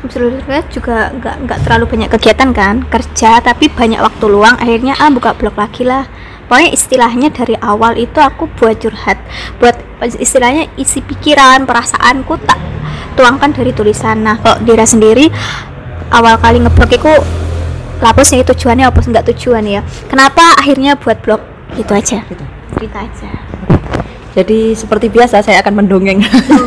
habis 0.00 0.16
lulus 0.16 0.40
kuliah 0.48 0.64
juga 0.72 0.96
nggak 1.12 1.36
nggak 1.44 1.58
terlalu 1.68 1.84
banyak 1.92 2.08
kegiatan 2.16 2.50
kan 2.56 2.74
kerja 2.88 3.44
tapi 3.44 3.68
banyak 3.68 4.00
waktu 4.00 4.24
luang 4.32 4.56
akhirnya 4.56 4.96
ah 4.96 5.12
buka 5.12 5.36
blog 5.36 5.52
lagi 5.60 5.84
lah 5.84 6.08
pokoknya 6.50 6.74
istilahnya 6.74 7.28
dari 7.30 7.54
awal 7.62 7.94
itu 7.94 8.18
aku 8.18 8.50
buat 8.58 8.82
curhat 8.82 9.22
buat 9.62 9.78
istilahnya 10.18 10.66
isi 10.74 10.98
pikiran 10.98 11.62
perasaanku 11.62 12.34
tak 12.42 12.58
tuangkan 13.14 13.54
dari 13.54 13.70
tulisan. 13.70 14.26
Nah 14.26 14.40
kalau 14.42 14.58
Dira 14.66 14.82
sendiri 14.82 15.30
awal 16.10 16.40
kali 16.42 16.58
ngeblog 16.58 16.90
itu 16.90 17.12
lapus 18.02 18.34
ya 18.34 18.42
tujuannya 18.42 18.90
apa? 18.90 18.98
Enggak 19.04 19.30
tujuan 19.30 19.62
ya. 19.62 19.80
Kenapa 20.10 20.56
akhirnya 20.58 20.98
buat 20.98 21.22
blog? 21.22 21.38
Gitu 21.78 21.92
aja. 21.94 22.18
Gitu. 22.26 22.44
cerita 22.74 22.98
aja. 23.02 23.30
Jadi 24.30 24.78
seperti 24.78 25.10
biasa 25.10 25.42
saya 25.42 25.58
akan 25.62 25.84
mendongeng. 25.84 26.22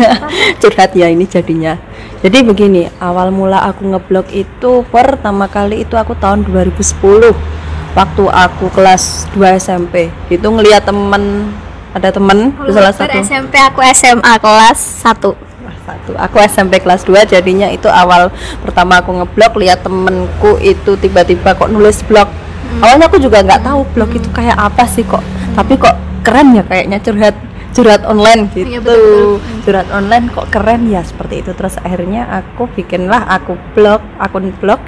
Curhat 0.62 0.96
ya 0.96 1.08
ini 1.08 1.28
jadinya. 1.28 1.80
Jadi 2.24 2.44
begini, 2.44 2.88
awal 3.04 3.32
mula 3.36 3.64
aku 3.68 3.88
ngeblog 3.88 4.32
itu 4.32 4.84
pertama 4.88 5.48
kali 5.52 5.84
itu 5.84 5.96
aku 6.00 6.16
tahun 6.16 6.48
2010 6.48 7.36
waktu 7.94 8.24
aku 8.30 8.70
kelas 8.74 9.30
2 9.34 9.58
SMP. 9.62 10.10
Itu 10.30 10.50
ngeliat 10.50 10.86
temen 10.86 11.54
ada 11.94 12.10
temen 12.10 12.50
Kalau 12.58 12.74
salah 12.74 12.94
satu 12.94 13.18
SMP 13.22 13.54
aku 13.62 13.80
SMA 13.94 14.34
kelas 14.42 15.06
1 15.06 15.14
Wah, 15.64 15.76
satu. 15.86 16.12
Aku 16.18 16.38
SMP 16.44 16.82
kelas 16.82 17.06
2 17.06 17.24
jadinya 17.30 17.70
itu 17.70 17.88
awal 17.88 18.34
pertama 18.66 19.00
aku 19.00 19.16
ngeblog 19.16 19.54
lihat 19.62 19.86
temenku 19.86 20.60
itu 20.60 20.98
tiba-tiba 21.00 21.56
kok 21.56 21.72
nulis 21.72 22.04
blog. 22.04 22.28
Hmm. 22.28 22.84
Awalnya 22.84 23.08
aku 23.08 23.22
juga 23.22 23.46
nggak 23.46 23.64
tahu 23.64 23.80
blog 23.96 24.12
itu 24.12 24.28
kayak 24.34 24.58
apa 24.60 24.84
sih 24.90 25.06
kok. 25.08 25.24
Tapi 25.56 25.78
kok 25.80 25.96
keren 26.26 26.58
ya 26.58 26.64
kayaknya 26.68 27.00
curhat 27.00 27.36
curhat 27.74 28.02
online 28.06 28.52
gitu. 28.54 28.70
Iya, 28.70 28.80
betul, 28.84 29.42
Curhat 29.64 29.88
online 29.90 30.26
kok 30.30 30.48
keren 30.52 30.82
ya 30.92 31.02
seperti 31.02 31.42
itu. 31.46 31.52
Terus 31.56 31.80
akhirnya 31.80 32.28
aku 32.30 32.68
bikinlah 32.76 33.24
aku 33.28 33.56
blog, 33.72 34.04
akun 34.20 34.52
blog. 34.60 34.84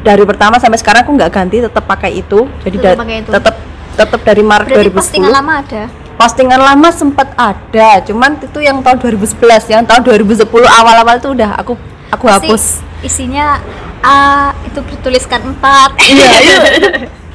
Dari 0.00 0.22
pertama 0.22 0.56
sampai 0.56 0.76
sekarang 0.76 1.04
aku 1.04 1.12
nggak 1.14 1.30
ganti, 1.30 1.56
tetap 1.60 1.84
pakai 1.84 2.10
itu. 2.16 2.48
Jadi 2.60 2.76
Tetap 2.76 2.96
da- 2.98 3.12
itu. 3.14 3.30
tetap 3.30 3.54
tetap 3.92 4.20
dari 4.22 4.40
Maret 4.40 4.66
berarti 4.66 4.88
2010 4.88 4.96
postingan 4.96 5.32
lama 5.34 5.52
ada 5.58 5.82
postingan 6.16 6.60
lama 6.62 6.88
sempat 6.90 7.28
ada 7.34 7.90
cuman 8.00 8.30
itu 8.38 8.58
yang 8.58 8.80
tahun 8.80 8.96
2011 8.98 9.36
yang 9.68 9.84
tahun 9.84 10.00
2010 10.06 10.46
awal-awal 10.62 11.16
itu 11.16 11.28
udah 11.30 11.50
aku 11.54 11.74
aku 12.08 12.24
Pasti 12.24 12.48
hapus 12.48 12.64
isinya 13.02 13.60
A 14.00 14.16
itu 14.62 14.80
bertuliskan 14.80 15.52
4 15.52 16.00
iya 16.06 16.28
itu, 16.38 16.56
itu 16.78 16.88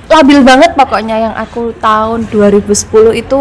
labil 0.07 0.41
banget 0.41 0.73
pokoknya 0.73 1.15
yang 1.19 1.33
aku 1.35 1.69
tahun 1.75 2.25
2010 2.27 2.71
itu 3.15 3.39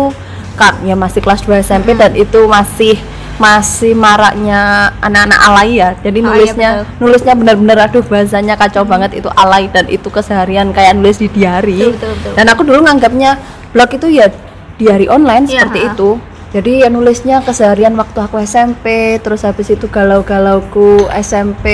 kan 0.54 0.74
ya 0.82 0.92
masih 0.94 1.20
kelas 1.20 1.40
2 1.40 1.60
SMP 1.60 1.92
Hmm. 1.92 2.00
dan 2.02 2.12
itu 2.14 2.40
masih 2.44 2.96
masih 3.34 3.92
maraknya 3.92 4.94
anak-anak 5.02 5.40
alay 5.42 5.70
ya 5.76 5.90
jadi 5.98 6.18
Oh, 6.18 6.22
iya, 6.22 6.30
nulisnya 6.30 6.70
betul. 6.78 7.02
nulisnya 7.02 7.34
benar-benar 7.34 7.78
aduh 7.84 8.04
bahasanya 8.04 8.54
kacau 8.54 8.86
banget 8.86 9.18
itu 9.18 9.28
alay 9.34 9.66
dan 9.68 9.86
itu 9.86 10.06
keseharian 10.06 10.70
kayak 10.70 10.94
nulis 10.94 11.18
di 11.18 11.26
diary 11.26 11.90
Betul, 11.90 11.98
betul, 11.98 12.10
betul. 12.14 12.32
dan 12.38 12.46
aku 12.48 12.62
dulu 12.62 12.80
nganggapnya 12.82 13.30
blog 13.74 13.90
itu 13.90 14.06
ya 14.08 14.26
diary 14.74 15.06
online 15.06 15.44
Iya, 15.44 15.66
seperti 15.66 15.80
ha. 15.82 15.86
itu 15.90 16.10
jadi 16.54 16.72
ya 16.86 16.88
nulisnya 16.88 17.36
keseharian 17.42 17.94
waktu 17.94 18.18
aku 18.20 18.38
SMP 18.38 19.18
terus 19.18 19.42
habis 19.42 19.66
itu 19.66 19.90
galau-galauku 19.90 21.10
SMP 21.12 21.66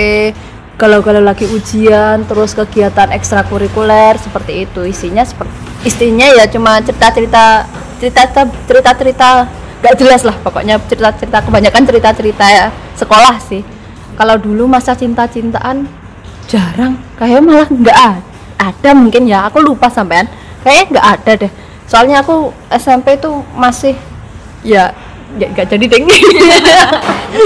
galau-galau 0.81 1.21
lagi 1.21 1.45
ujian 1.45 2.25
terus 2.25 2.57
kegiatan 2.57 3.13
ekstrakurikuler 3.13 4.17
seperti 4.17 4.65
itu 4.65 4.81
isinya 4.83 5.21
seperti 5.21 5.53
istinya 5.85 6.25
ya 6.27 6.49
cuma 6.49 6.81
cerita-cerita 6.81 7.69
cerita 8.01 8.23
cerita-cerita 8.65 9.29
gak 9.81 9.97
jelas 9.97 10.23
lah 10.25 10.37
pokoknya 10.45 10.77
cerita-cerita 10.87 11.41
kebanyakan 11.45 11.83
cerita-cerita 11.89 12.45
ya 12.47 12.67
sekolah 12.97 13.37
sih. 13.41 13.65
Kalau 14.17 14.37
dulu 14.37 14.69
masa 14.69 14.93
cinta-cintaan 14.93 15.89
jarang. 16.45 17.01
Kayak 17.17 17.41
malah 17.41 17.69
nggak 17.69 17.99
ada 18.61 18.91
mungkin 18.93 19.25
ya 19.25 19.49
aku 19.49 19.65
lupa 19.65 19.89
sampean. 19.89 20.29
Kayaknya 20.61 20.85
nggak 20.93 21.07
ada 21.17 21.33
deh. 21.47 21.53
Soalnya 21.89 22.21
aku 22.21 22.53
SMP 22.69 23.17
tuh 23.17 23.41
masih 23.57 23.97
ya 24.61 24.93
ya 25.39 25.47
nggak 25.47 25.67
jadi 25.71 25.85
deng 25.87 26.05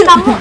kamu 0.09 0.33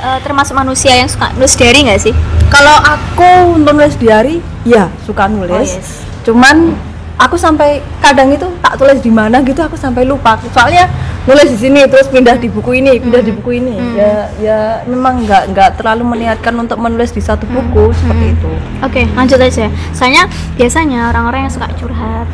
eh, 0.00 0.18
termasuk 0.24 0.56
manusia 0.56 0.96
yang 0.96 1.06
suka 1.06 1.28
nulis 1.36 1.54
diary 1.54 1.86
nggak 1.86 2.00
sih? 2.00 2.14
Kalau 2.50 2.76
aku 2.82 3.60
untuk 3.60 3.76
nulis 3.76 3.94
diary 4.00 4.42
ya 4.64 4.88
suka 5.06 5.28
nulis. 5.28 5.70
Oh, 5.70 5.78
yes. 5.78 5.90
cuman 6.20 6.76
aku 7.20 7.36
sampai 7.36 7.84
kadang 8.00 8.32
itu 8.32 8.48
tak 8.64 8.80
tulis 8.80 8.96
di 9.04 9.12
mana 9.12 9.44
gitu 9.44 9.60
aku 9.60 9.76
sampai 9.76 10.08
lupa. 10.08 10.40
Soalnya 10.56 10.88
nulis 11.28 11.52
di 11.52 11.68
sini 11.68 11.84
terus 11.84 12.08
pindah 12.08 12.40
di 12.40 12.48
buku 12.48 12.80
ini 12.80 12.96
pindah 12.96 13.20
di 13.20 13.32
buku 13.36 13.60
ini. 13.60 13.76
Ya 13.92 14.32
ya 14.40 14.58
memang 14.88 15.28
nggak 15.28 15.52
nggak 15.52 15.70
terlalu 15.76 16.16
meniatkan 16.16 16.56
untuk 16.56 16.80
menulis 16.80 17.12
di 17.12 17.20
satu 17.20 17.44
buku 17.44 17.92
seperti 17.92 18.26
itu. 18.32 18.50
Oke, 18.80 19.04
lanjut 19.12 19.36
aja. 19.36 19.68
Soalnya 19.92 20.24
biasanya 20.56 21.12
orang-orang 21.12 21.46
yang 21.46 21.52
suka 21.52 21.68
curhat 21.76 22.26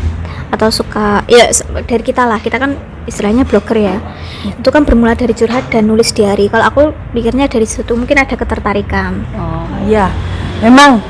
atau 0.46 0.70
suka 0.70 1.26
ya 1.26 1.50
dari 1.84 2.04
kita 2.06 2.22
lah, 2.22 2.38
kita 2.38 2.62
kan 2.62 2.78
istilahnya 3.10 3.42
blogger 3.42 3.82
ya. 3.82 3.98
Itu 4.46 4.70
kan 4.70 4.86
bermula 4.86 5.18
dari 5.18 5.34
curhat 5.34 5.66
dan 5.74 5.90
nulis 5.90 6.14
diary. 6.14 6.46
Kalau 6.46 6.62
aku 6.70 6.82
pikirnya 7.10 7.50
dari 7.50 7.66
situ 7.66 7.90
mungkin 7.98 8.22
ada 8.22 8.38
ketertarikan. 8.38 9.26
Oh 9.34 9.66
iya, 9.90 10.14
memang 10.62 11.02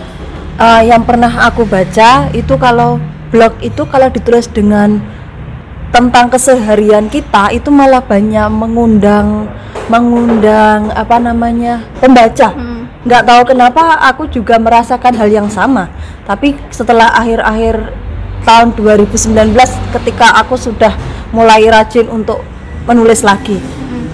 eh, 0.57 0.89
yang 0.89 1.05
pernah 1.05 1.45
aku 1.45 1.69
baca 1.69 2.33
itu 2.33 2.57
kalau 2.57 2.97
blog 3.31 3.59
itu 3.63 3.83
kalau 3.89 4.09
ditulis 4.11 4.47
dengan 4.51 5.03
tentang 5.91 6.29
keseharian 6.29 7.09
kita 7.09 7.55
itu 7.55 7.71
malah 7.73 8.03
banyak 8.03 8.51
mengundang 8.53 9.49
mengundang 9.87 10.91
apa 10.93 11.17
namanya 11.23 11.87
pembaca. 12.03 12.51
Hmm. 12.53 12.91
Nggak 13.07 13.23
tahu 13.23 13.43
kenapa 13.55 14.03
aku 14.03 14.27
juga 14.27 14.59
merasakan 14.59 15.15
hal 15.15 15.31
yang 15.31 15.47
sama. 15.47 15.87
Tapi 16.27 16.59
setelah 16.75 17.15
akhir-akhir 17.15 17.95
tahun 18.43 18.75
2019 18.75 19.55
ketika 19.95 20.43
aku 20.43 20.59
sudah 20.59 20.91
mulai 21.31 21.71
rajin 21.71 22.11
untuk 22.11 22.43
menulis 22.87 23.23
lagi. 23.23 23.59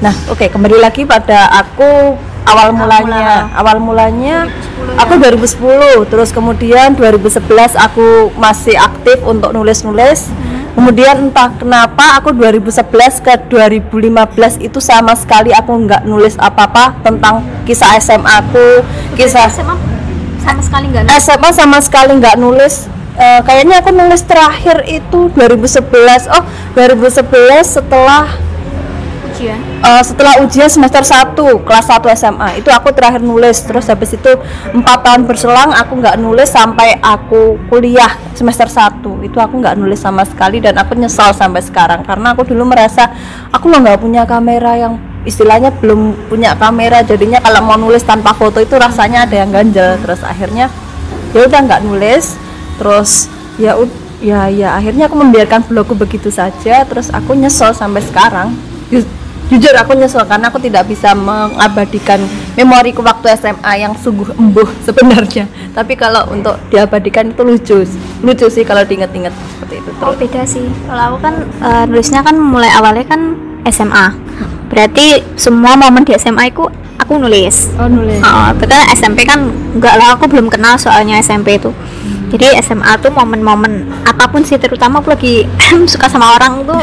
Nah, 0.02 0.12
oke 0.28 0.50
kembali 0.50 0.83
lagi 0.83 1.07
pada 1.07 1.47
aku 1.52 2.16
awal 2.47 2.75
mulanya. 2.75 3.49
Awal 3.55 3.77
mulanya 3.79 4.37
aku 4.99 5.19
2010, 5.19 6.11
terus 6.11 6.31
kemudian 6.31 6.95
2011 6.95 7.77
aku 7.79 8.33
masih 8.37 8.77
aktif 8.77 9.23
untuk 9.23 9.55
nulis-nulis. 9.55 10.29
Kemudian 10.73 11.29
entah 11.29 11.53
kenapa 11.53 12.17
aku 12.17 12.33
2011 12.33 13.21
ke 13.21 13.35
2015 13.53 14.57
itu 14.65 14.81
sama 14.81 15.13
sekali 15.13 15.53
aku 15.53 15.69
nggak 15.69 16.09
nulis 16.09 16.35
apa-apa 16.41 16.97
tentang 17.05 17.45
kisah 17.69 18.01
SMA 18.01 18.33
aku, 18.41 18.81
kisah 19.13 19.53
SMA 19.53 19.77
sama 20.41 20.61
sekali 20.65 20.85
nggak 20.91 21.05
nulis. 21.05 21.21
SMA 21.21 21.49
sama 21.53 21.79
sekali 21.79 22.13
nggak 22.17 22.37
nulis 22.41 22.89
Eh, 23.13 23.41
kayaknya 23.45 23.85
aku 23.85 23.93
nulis 23.93 24.25
terakhir 24.25 24.89
itu 24.89 25.29
2011 25.37 26.33
oh 26.33 26.45
2011 26.73 27.61
setelah 27.61 28.25
ujian. 29.43 29.59
eh, 29.83 30.03
setelah 30.07 30.35
ujian 30.47 30.71
semester 30.71 31.03
1 31.03 31.35
kelas 31.67 31.87
1 31.91 32.07
SMA 32.15 32.49
itu 32.63 32.71
aku 32.71 32.95
terakhir 32.95 33.19
nulis. 33.19 33.59
Terus 33.67 33.91
habis 33.91 34.15
itu 34.15 34.31
empat 34.71 35.03
tahun 35.03 35.27
berselang 35.27 35.75
aku 35.75 35.99
nggak 35.99 36.17
nulis 36.23 36.47
sampai 36.47 37.03
aku 37.03 37.59
kuliah 37.67 38.15
semester 38.39 38.71
1 38.71 39.27
itu 39.27 39.39
aku 39.43 39.59
nggak 39.59 39.75
nulis 39.75 39.99
sama 39.99 40.23
sekali 40.23 40.63
dan 40.63 40.79
aku 40.79 40.95
nyesal 40.95 41.35
sampai 41.35 41.61
sekarang. 41.61 42.07
Karena 42.07 42.39
aku 42.39 42.47
dulu 42.47 42.63
merasa 42.63 43.11
aku 43.51 43.67
lo 43.67 43.83
nggak 43.83 43.99
punya 43.99 44.23
kamera 44.23 44.79
yang 44.79 44.95
istilahnya 45.27 45.75
belum 45.75 46.31
punya 46.31 46.55
kamera. 46.55 47.03
Jadinya 47.03 47.43
kalau 47.43 47.67
mau 47.67 47.75
nulis 47.75 48.07
tanpa 48.07 48.31
foto 48.31 48.63
itu 48.63 48.79
rasanya 48.79 49.27
ada 49.27 49.43
yang 49.43 49.51
ganjel. 49.51 49.99
Terus 49.99 50.23
akhirnya 50.23 50.71
ya 51.35 51.41
udah 51.43 51.61
nggak 51.67 51.83
nulis. 51.83 52.39
Terus 52.79 53.27
ya 53.59 53.75
ya 54.23 54.47
ya 54.47 54.79
akhirnya 54.79 55.11
aku 55.11 55.19
membiarkan 55.19 55.67
blogku 55.67 55.99
begitu 55.99 56.31
saja. 56.31 56.87
Terus 56.87 57.11
aku 57.11 57.35
nyesel 57.35 57.75
sampai 57.75 58.03
sekarang 58.07 58.55
jujur 59.53 59.75
aku 59.77 59.93
nyesel 59.93 60.25
karena 60.25 60.49
aku 60.49 60.59
tidak 60.59 60.89
bisa 60.89 61.13
mengabadikan 61.13 62.25
memoriku 62.57 63.05
waktu 63.05 63.37
SMA 63.37 63.85
yang 63.85 63.93
sungguh 64.01 64.33
embuh 64.41 64.69
sebenarnya 64.87 65.45
tapi 65.77 65.93
kalau 65.93 66.25
untuk 66.33 66.57
diabadikan 66.73 67.31
itu 67.31 67.43
lucu 67.45 67.79
lucu 68.25 68.47
sih 68.49 68.65
kalau 68.65 68.81
diinget-inget 68.89 69.33
seperti 69.33 69.85
itu 69.85 69.93
Oh 70.03 70.11
terus 70.11 70.19
beda 70.19 70.43
sih. 70.43 70.67
Kalau 70.91 71.03
aku 71.15 71.19
kan 71.23 71.35
eh, 71.47 71.85
nulisnya 71.87 72.21
kan 72.27 72.35
mulai 72.35 72.71
awalnya 72.75 73.07
kan 73.07 73.39
SMA. 73.71 74.11
Berarti 74.67 75.23
semua 75.39 75.79
momen 75.79 76.03
di 76.03 76.11
SMA 76.19 76.51
aku 76.51 76.67
aku 76.99 77.19
nulis. 77.19 77.71
oh 77.79 77.87
nulis 77.87 78.19
Oh, 78.23 78.51
tapi 78.57 78.67
kan 78.73 78.89
SMP 78.95 79.23
kan 79.23 79.47
enggak 79.77 79.95
lah 79.95 80.19
aku 80.19 80.27
belum 80.27 80.51
kenal 80.51 80.75
soalnya 80.75 81.23
SMP 81.23 81.61
itu. 81.61 81.71
Jadi 82.35 82.57
SMA 82.65 82.99
tuh 82.99 83.13
momen-momen 83.13 83.93
apa 84.09 84.27
pun 84.27 84.41
sih 84.43 84.57
terutama 84.57 85.05
aku 85.05 85.13
lagi 85.13 85.45
suka 85.93 86.09
sama 86.11 86.35
orang 86.35 86.67
tuh. 86.67 86.83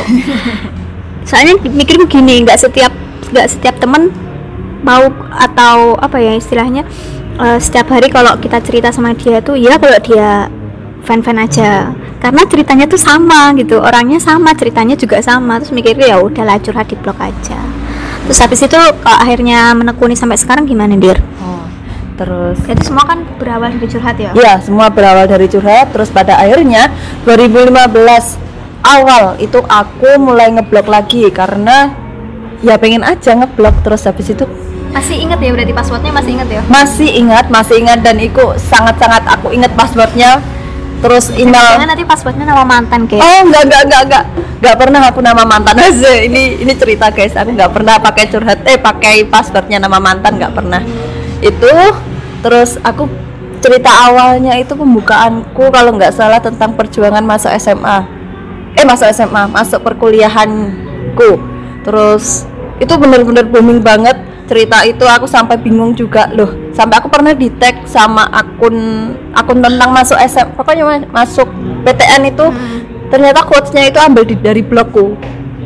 Soalnya 1.30 1.62
mikir 1.62 2.02
begini, 2.02 2.42
nggak 2.42 2.58
setiap 2.58 2.90
nggak 3.30 3.46
setiap 3.46 3.78
temen 3.78 4.10
mau 4.82 5.06
atau 5.30 5.94
apa 6.02 6.18
ya 6.18 6.34
istilahnya 6.34 6.82
eh, 7.38 7.60
setiap 7.62 7.94
hari 7.94 8.10
kalau 8.10 8.34
kita 8.42 8.58
cerita 8.66 8.90
sama 8.90 9.14
dia 9.14 9.38
tuh 9.38 9.54
ya 9.54 9.78
kalau 9.78 10.02
dia 10.02 10.50
fan-fan 11.06 11.38
aja. 11.40 11.94
Karena 12.20 12.44
ceritanya 12.44 12.86
tuh 12.90 13.00
sama 13.00 13.56
gitu 13.56 13.80
orangnya 13.80 14.20
sama 14.20 14.52
ceritanya 14.58 15.00
juga 15.00 15.24
sama. 15.24 15.62
Terus 15.62 15.72
mikir 15.72 15.96
ya 15.96 16.20
udahlah 16.20 16.60
curhat 16.60 16.92
di 16.92 16.96
blog 17.00 17.16
aja. 17.22 17.60
Terus 18.28 18.40
habis 18.44 18.60
itu 18.62 18.76
kalau 18.76 19.18
akhirnya 19.18 19.74
menekuni 19.74 20.14
sampai 20.14 20.36
sekarang 20.36 20.68
gimana 20.68 20.94
dir? 21.00 21.18
Oh, 21.40 21.66
terus? 22.20 22.60
Jadi 22.68 22.84
semua 22.86 23.08
kan 23.08 23.24
berawal 23.40 23.72
dari 23.74 23.88
curhat 23.88 24.16
ya? 24.20 24.32
Ya, 24.36 24.60
semua 24.60 24.92
berawal 24.92 25.26
dari 25.26 25.48
curhat. 25.48 25.96
Terus 25.96 26.12
pada 26.12 26.38
akhirnya 26.38 26.92
2015 27.24 28.49
awal 28.84 29.36
itu 29.40 29.60
aku 29.66 30.20
mulai 30.20 30.52
ngeblok 30.52 30.88
lagi 30.88 31.28
karena 31.32 31.94
ya 32.60 32.76
pengen 32.76 33.04
aja 33.04 33.36
ngeblok 33.36 33.84
terus 33.84 34.04
habis 34.04 34.32
itu 34.32 34.44
masih 34.90 35.22
inget 35.22 35.38
ya 35.38 35.50
berarti 35.54 35.74
passwordnya 35.74 36.12
masih 36.12 36.32
inget 36.34 36.50
ya? 36.50 36.62
Masih 36.66 37.10
ingat 37.14 37.46
masih 37.54 37.76
ingat 37.78 38.00
dan 38.02 38.18
itu 38.18 38.42
sangat-sangat 38.58 39.22
aku 39.30 39.54
ingat 39.54 39.70
passwordnya. 39.78 40.42
Terus 41.00 41.32
email 41.32 41.80
jangan 41.80 41.96
nanti 41.96 42.04
passwordnya 42.04 42.44
nama 42.44 42.66
mantan 42.66 43.08
kayak 43.08 43.22
oh 43.24 43.40
enggak 43.48 43.64
enggak 43.70 43.82
enggak 43.86 44.02
enggak. 44.10 44.24
Enggak 44.60 44.76
pernah 44.76 45.02
aku 45.08 45.20
nama 45.22 45.44
mantan 45.46 45.78
aja. 45.88 46.12
Ini 46.26 46.60
ini 46.60 46.74
cerita 46.74 47.14
guys. 47.14 47.38
Aku 47.38 47.54
enggak 47.54 47.72
pernah 47.72 48.02
pakai 48.02 48.26
curhat 48.28 48.66
eh 48.66 48.82
pakai 48.82 49.30
passwordnya 49.30 49.78
nama 49.78 50.02
mantan 50.02 50.42
enggak 50.42 50.58
pernah. 50.58 50.82
Itu 51.40 51.72
terus 52.42 52.82
aku 52.82 53.08
cerita 53.62 53.94
awalnya 54.10 54.58
itu 54.58 54.74
pembukaanku 54.74 55.70
kalau 55.70 55.96
nggak 55.96 56.16
salah 56.16 56.42
tentang 56.42 56.74
perjuangan 56.74 57.24
masuk 57.24 57.52
SMA 57.60 58.19
eh 58.76 58.86
masuk 58.86 59.08
SMA 59.10 59.50
masuk 59.50 59.80
perkuliahanku. 59.82 61.40
Terus 61.86 62.46
itu 62.78 62.94
bener-bener 62.96 63.46
booming 63.48 63.82
banget. 63.82 64.18
Cerita 64.50 64.82
itu 64.82 65.06
aku 65.06 65.30
sampai 65.30 65.62
bingung 65.62 65.94
juga 65.94 66.26
loh. 66.34 66.74
Sampai 66.74 66.98
aku 66.98 67.06
pernah 67.06 67.38
di 67.38 67.54
tag 67.54 67.86
sama 67.86 68.26
akun 68.34 68.74
akun 69.30 69.62
tentang 69.62 69.94
masuk 69.94 70.18
SM 70.18 70.58
pokoknya 70.58 70.84
ma- 70.86 71.10
masuk 71.22 71.46
PTN 71.86 72.34
itu. 72.34 72.46
Ternyata 73.14 73.46
quotesnya 73.46 73.90
itu 73.90 73.98
ambil 74.02 74.26
di, 74.26 74.34
dari 74.38 74.62
blogku. 74.66 75.14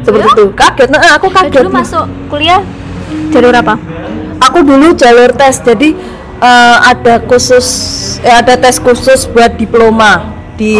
Seperti 0.03 0.27
itu. 0.35 0.45
Kaget. 0.51 0.87
Nah, 0.91 1.15
aku 1.15 1.31
kaget 1.31 1.63
dulu 1.63 1.71
masuk 1.71 2.03
kuliah? 2.27 2.59
Jalur 3.31 3.55
apa? 3.55 3.79
Aku 4.51 4.67
dulu 4.67 4.91
jalur 4.99 5.31
tes. 5.31 5.63
Jadi 5.63 5.95
eh, 6.43 6.77
ada 6.83 7.23
khusus 7.23 7.67
eh, 8.19 8.35
ada 8.35 8.59
tes 8.59 8.83
khusus 8.83 9.27
buat 9.31 9.55
diploma 9.55 10.27
di 10.59 10.75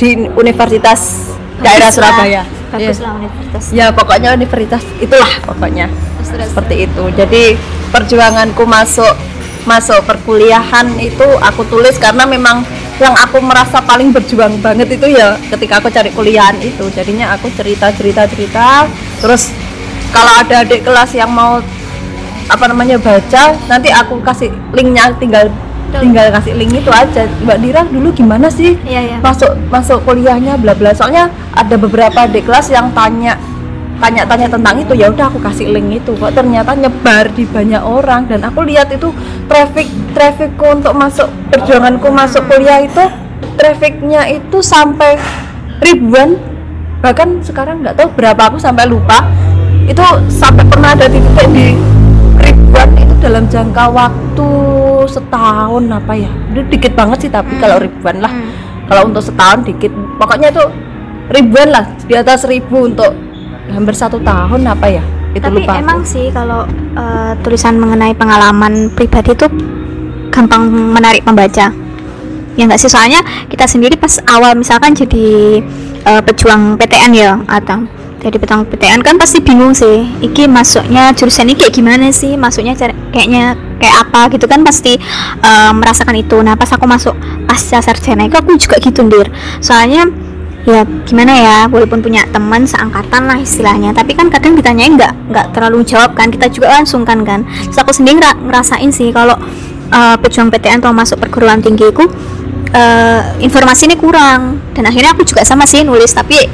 di 0.00 0.16
Universitas 0.32 1.28
daerah 1.60 1.92
Bagus 1.92 2.00
lah. 2.00 2.08
Surabaya. 2.08 2.42
Bagus 2.72 2.96
Iya. 2.96 3.04
lah 3.04 3.12
universitas. 3.20 3.64
Ya 3.68 3.86
pokoknya 3.92 4.28
universitas 4.32 4.82
itulah 4.96 5.32
pokoknya. 5.44 5.86
Terus, 6.24 6.48
seperti 6.48 6.88
itu. 6.88 7.04
Jadi 7.12 7.44
perjuanganku 7.92 8.64
masuk 8.64 9.12
masuk 9.68 10.00
perkuliahan 10.08 10.96
itu 10.96 11.26
aku 11.44 11.68
tulis 11.68 12.00
karena 12.00 12.24
memang 12.24 12.64
yang 12.96 13.12
aku 13.12 13.44
merasa 13.44 13.84
paling 13.84 14.08
berjuang 14.08 14.56
banget 14.64 14.96
itu 14.96 15.12
ya 15.12 15.36
ketika 15.52 15.84
aku 15.84 15.92
cari 15.92 16.08
kuliahan 16.16 16.56
itu. 16.64 16.88
Jadinya 16.96 17.36
aku 17.36 17.52
cerita 17.52 17.92
cerita 17.92 18.24
cerita. 18.24 18.88
Terus 19.20 19.52
kalau 20.16 20.32
ada 20.40 20.64
adik 20.64 20.80
kelas 20.80 21.12
yang 21.12 21.28
mau 21.28 21.60
apa 22.50 22.64
namanya 22.66 22.98
baca 22.98 23.54
nanti 23.70 23.94
aku 23.94 24.18
kasih 24.26 24.50
linknya 24.74 25.14
tinggal 25.20 25.46
tinggal 25.98 26.30
kasih 26.30 26.54
link 26.54 26.72
itu 26.78 26.90
aja. 26.94 27.26
Mbak 27.42 27.58
Dira 27.58 27.82
dulu 27.88 28.08
gimana 28.14 28.46
sih 28.46 28.78
iya 28.86 29.00
iya. 29.02 29.18
masuk 29.18 29.50
masuk 29.66 29.98
kuliahnya 30.06 30.54
bla 30.60 30.76
bla. 30.78 30.94
Soalnya 30.94 31.32
ada 31.50 31.74
beberapa 31.74 32.30
adik 32.30 32.46
kelas 32.46 32.70
yang 32.70 32.94
tanya 32.94 33.34
tanya-tanya 33.98 34.48
tentang 34.48 34.78
itu. 34.78 34.92
Ya 34.94 35.10
udah 35.10 35.26
aku 35.28 35.42
kasih 35.42 35.74
link 35.74 36.04
itu. 36.04 36.14
Kok 36.14 36.32
ternyata 36.32 36.72
nyebar 36.78 37.28
di 37.34 37.44
banyak 37.44 37.82
orang. 37.82 38.30
Dan 38.30 38.46
aku 38.46 38.62
lihat 38.62 38.88
itu 38.94 39.10
traffic 39.50 39.90
trafficku 40.14 40.66
untuk 40.70 40.94
masuk 40.94 41.28
perjuanganku 41.50 42.08
masuk 42.08 42.46
kuliah 42.46 42.80
itu 42.80 43.04
trafficnya 43.58 44.30
itu 44.30 44.62
sampai 44.62 45.18
ribuan. 45.82 46.38
Bahkan 47.00 47.42
sekarang 47.42 47.82
nggak 47.82 47.96
tahu 47.98 48.08
berapa 48.14 48.52
aku 48.52 48.56
sampai 48.62 48.86
lupa. 48.86 49.26
Itu 49.88 50.04
sampai 50.30 50.62
pernah 50.68 50.94
ada 50.94 51.10
di 51.10 51.18
titik 51.18 51.48
di 51.50 51.66
ribuan 52.40 52.88
itu 52.94 53.14
dalam 53.20 53.44
jangka 53.50 53.84
waktu 53.90 54.48
setahun 55.06 55.84
apa 55.88 56.12
ya? 56.16 56.30
Itu 56.52 56.60
dikit 56.68 56.92
banget 56.96 57.28
sih 57.28 57.30
tapi 57.30 57.56
kalau 57.60 57.78
ribuan 57.80 58.18
lah. 58.20 58.32
Hmm. 58.32 58.52
kalau 58.90 59.06
untuk 59.06 59.22
setahun 59.22 59.62
dikit. 59.62 59.94
Pokoknya 60.18 60.50
itu 60.50 60.64
ribuan 61.30 61.70
lah 61.70 61.86
di 62.10 62.14
atas 62.18 62.42
ribu 62.50 62.90
untuk 62.90 63.14
hampir 63.70 63.94
satu 63.94 64.18
tahun 64.18 64.66
apa 64.66 64.86
ya? 64.90 65.04
Itu 65.30 65.46
Tapi 65.46 65.62
lupa 65.62 65.78
aku. 65.78 65.82
emang 65.86 66.00
sih 66.02 66.26
kalau 66.34 66.66
eh, 66.98 67.32
tulisan 67.46 67.78
mengenai 67.78 68.18
pengalaman 68.18 68.90
pribadi 68.90 69.30
itu 69.30 69.46
gampang 70.34 70.66
menarik 70.66 71.22
pembaca. 71.22 71.70
Ya 72.58 72.62
nggak 72.66 72.82
sih? 72.82 72.90
Soalnya 72.90 73.22
kita 73.46 73.70
sendiri 73.70 73.94
pas 73.94 74.18
awal 74.26 74.58
misalkan 74.58 74.90
jadi 74.90 75.62
eh, 76.02 76.22
pejuang 76.26 76.74
PTN 76.74 77.12
ya 77.14 77.38
atau 77.46 77.86
jadi 78.20 78.36
pejuang 78.36 78.68
PTN 78.68 79.00
kan 79.00 79.16
pasti 79.16 79.40
bingung 79.40 79.72
sih. 79.72 80.04
Iki 80.20 80.44
masuknya 80.44 81.08
jurusan 81.16 81.48
ini 81.48 81.56
kayak 81.56 81.72
gimana 81.72 82.12
sih? 82.12 82.36
Masuknya 82.36 82.76
cara- 82.76 82.96
kayaknya 83.10 83.56
kayak 83.80 83.96
apa 84.06 84.28
gitu 84.36 84.44
kan 84.44 84.60
pasti 84.60 85.00
eh, 85.40 85.72
merasakan 85.72 86.14
itu. 86.20 86.36
Nah 86.44 86.52
pas 86.54 86.68
aku 86.68 86.84
masuk 86.84 87.16
pasca 87.48 87.80
sarjana 87.80 88.28
itu 88.28 88.36
aku 88.36 88.60
juga 88.60 88.76
gitu 88.76 89.00
ndir. 89.08 89.32
Soalnya 89.64 90.04
ya 90.68 90.84
gimana 91.08 91.32
ya 91.32 91.56
walaupun 91.72 92.04
punya 92.04 92.28
teman 92.28 92.68
seangkatan 92.68 93.24
lah 93.24 93.40
istilahnya 93.40 93.96
tapi 93.96 94.12
kan 94.12 94.28
kadang 94.28 94.52
ditanyain 94.52 94.92
nggak 94.92 95.32
nggak 95.32 95.46
terlalu 95.56 95.80
jawab 95.88 96.12
kan 96.12 96.28
kita 96.28 96.52
juga 96.52 96.76
kan 96.76 96.84
sungkan 96.84 97.24
kan 97.24 97.48
terus 97.64 97.80
aku 97.80 97.96
sendiri 97.96 98.20
ngera- 98.20 98.36
ngerasain 98.36 98.92
sih 98.92 99.08
kalau 99.08 99.40
eh, 99.88 100.16
pejuang 100.20 100.52
PTN 100.52 100.84
atau 100.84 100.92
masuk 100.92 101.16
perguruan 101.16 101.64
tinggi 101.64 101.88
ku 101.96 102.04
eh, 102.76 103.20
informasi 103.40 103.88
ini 103.88 103.96
kurang 103.96 104.60
dan 104.76 104.84
akhirnya 104.84 105.16
aku 105.16 105.24
juga 105.24 105.48
sama 105.48 105.64
sih 105.64 105.80
nulis 105.80 106.12
tapi 106.12 106.44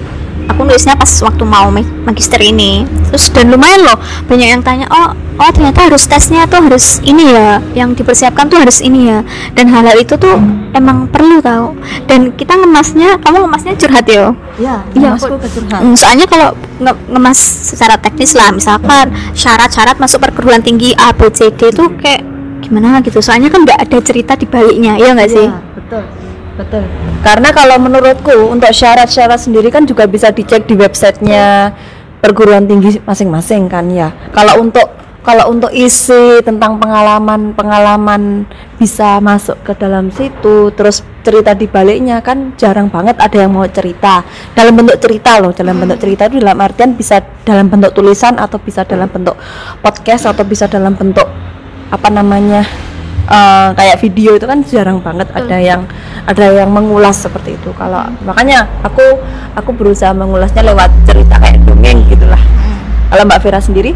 aku 0.47 0.63
nulisnya 0.63 0.95
pas 0.95 1.09
waktu 1.23 1.45
mau 1.45 1.69
ma- 1.69 1.85
magister 2.07 2.39
ini. 2.39 2.87
Terus 3.11 3.31
dan 3.31 3.51
lumayan 3.51 3.83
loh 3.85 3.99
banyak 4.27 4.49
yang 4.49 4.63
tanya 4.63 4.87
oh 4.91 5.11
oh 5.37 5.51
ternyata 5.53 5.85
harus 5.87 6.09
tesnya 6.09 6.49
tuh 6.49 6.65
harus 6.65 6.99
ini 7.05 7.29
ya 7.29 7.61
yang 7.77 7.93
dipersiapkan 7.93 8.49
tuh 8.49 8.59
harus 8.63 8.81
ini 8.81 9.11
ya. 9.11 9.21
Dan 9.53 9.69
hal-hal 9.69 9.99
itu 9.99 10.17
tuh 10.17 10.39
emang 10.73 11.07
perlu 11.07 11.39
tau. 11.41 11.77
Dan 12.07 12.33
kita 12.33 12.57
ngemasnya 12.57 13.21
kamu 13.21 13.47
ngemasnya 13.47 13.73
curhat 13.77 14.07
ya? 14.07 14.33
Ya 14.57 14.81
Iya, 14.97 15.15
aku- 15.15 15.37
ke 15.37 15.49
curhat. 15.51 15.81
Mm, 15.85 15.95
soalnya 15.95 16.27
kalau 16.27 16.49
nge- 16.81 17.01
ngemas 17.13 17.39
secara 17.75 18.01
teknis 18.01 18.33
lah 18.33 18.49
misalkan 18.51 19.13
syarat-syarat 19.37 20.01
masuk 20.01 20.25
perguruan 20.25 20.65
tinggi 20.65 20.97
A 20.97 21.13
B 21.13 21.29
C 21.29 21.53
D 21.53 21.69
itu 21.69 21.85
kayak 22.01 22.25
gimana 22.65 22.99
gitu. 23.05 23.21
Soalnya 23.21 23.53
kan 23.53 23.63
nggak 23.63 23.79
ada 23.79 23.99
cerita 24.03 24.33
di 24.35 24.49
baliknya 24.49 24.97
ya 24.97 25.13
nggak 25.13 25.31
sih? 25.31 25.47
Iya, 25.47 25.61
betul 25.77 26.03
betul. 26.57 26.85
Karena 27.23 27.49
kalau 27.53 27.77
menurutku 27.79 28.51
untuk 28.51 28.73
syarat-syarat 28.73 29.39
sendiri 29.39 29.69
kan 29.69 29.85
juga 29.85 30.09
bisa 30.09 30.33
dicek 30.33 30.67
di 30.67 30.75
websitenya 30.75 31.73
perguruan 32.21 32.67
tinggi 32.67 32.99
masing-masing 33.05 33.69
kan 33.71 33.87
ya. 33.93 34.11
Kalau 34.33 34.65
untuk 34.65 34.89
kalau 35.27 35.51
untuk 35.51 35.75
isi 35.75 36.39
tentang 36.47 36.79
pengalaman 36.79 37.51
pengalaman 37.51 38.47
bisa 38.79 39.19
masuk 39.19 39.59
ke 39.67 39.75
dalam 39.75 40.07
situ 40.15 40.71
terus 40.79 41.03
cerita 41.27 41.51
di 41.51 41.67
baliknya 41.67 42.23
kan 42.23 42.55
jarang 42.55 42.87
banget 42.87 43.19
ada 43.19 43.35
yang 43.35 43.51
mau 43.51 43.67
cerita. 43.67 44.23
Dalam 44.55 44.79
bentuk 44.79 45.03
cerita 45.03 45.43
loh 45.43 45.51
dalam 45.51 45.83
bentuk 45.83 45.99
cerita 45.99 46.31
itu 46.31 46.39
dalam 46.39 46.63
artian 46.63 46.95
bisa 46.95 47.19
dalam 47.43 47.67
bentuk 47.67 47.91
tulisan 47.91 48.39
atau 48.39 48.63
bisa 48.63 48.87
dalam 48.87 49.11
bentuk 49.11 49.35
podcast 49.83 50.31
atau 50.31 50.47
bisa 50.47 50.71
dalam 50.71 50.95
bentuk 50.95 51.27
apa 51.91 52.09
namanya 52.11 52.63
eh, 53.27 53.69
kayak 53.75 53.97
video 54.01 54.39
itu 54.39 54.47
kan 54.47 54.63
jarang 54.67 54.99
banget 55.03 55.29
ada 55.35 55.57
yang 55.59 55.83
ada 56.27 56.47
yang 56.51 56.71
mengulas 56.71 57.19
seperti 57.19 57.55
itu. 57.59 57.71
Kalau 57.75 58.07
makanya 58.27 58.67
aku 58.83 59.03
aku 59.55 59.71
berusaha 59.75 60.11
mengulasnya 60.15 60.63
lewat 60.67 60.91
cerita 61.07 61.39
kayak 61.39 61.63
dongeng 61.67 62.07
gitulah. 62.11 62.41
Kalau 63.11 63.23
Mbak 63.27 63.41
Vera 63.43 63.61
sendiri? 63.63 63.93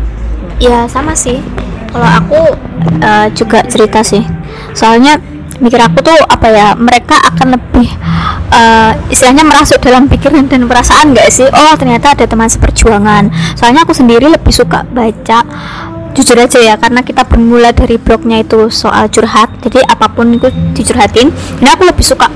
Ya 0.62 0.86
sama 0.86 1.16
sih. 1.18 1.42
Kalau 1.90 2.06
aku 2.06 2.40
eh, 3.02 3.26
juga 3.34 3.66
cerita 3.66 4.02
sih. 4.06 4.22
Soalnya 4.74 5.18
mikir 5.60 5.76
aku 5.76 6.00
tuh 6.00 6.16
apa 6.24 6.48
ya 6.48 6.72
mereka 6.72 7.20
akan 7.20 7.52
lebih 7.58 7.88
eh, 8.54 8.92
istilahnya 9.12 9.44
merasuk 9.44 9.82
dalam 9.82 10.08
pikiran 10.08 10.46
dan 10.46 10.64
perasaan 10.70 11.12
nggak 11.12 11.28
sih? 11.28 11.48
Oh 11.50 11.74
ternyata 11.74 12.14
ada 12.14 12.24
teman 12.24 12.46
seperjuangan. 12.46 13.28
Soalnya 13.58 13.82
aku 13.82 13.92
sendiri 13.92 14.30
lebih 14.30 14.54
suka 14.54 14.86
baca 14.86 15.42
jujur 16.14 16.36
aja 16.36 16.58
ya 16.58 16.74
karena 16.76 17.00
kita 17.00 17.22
bermula 17.26 17.70
dari 17.70 17.96
blognya 17.96 18.42
itu 18.42 18.68
soal 18.72 19.06
curhat. 19.08 19.50
Jadi 19.62 19.82
apa 19.84 20.10
pun 20.10 20.30
itu 20.34 20.48
dicurhatin. 20.74 21.30
Ini 21.32 21.68
aku 21.70 21.86
lebih 21.86 22.04
suka 22.04 22.28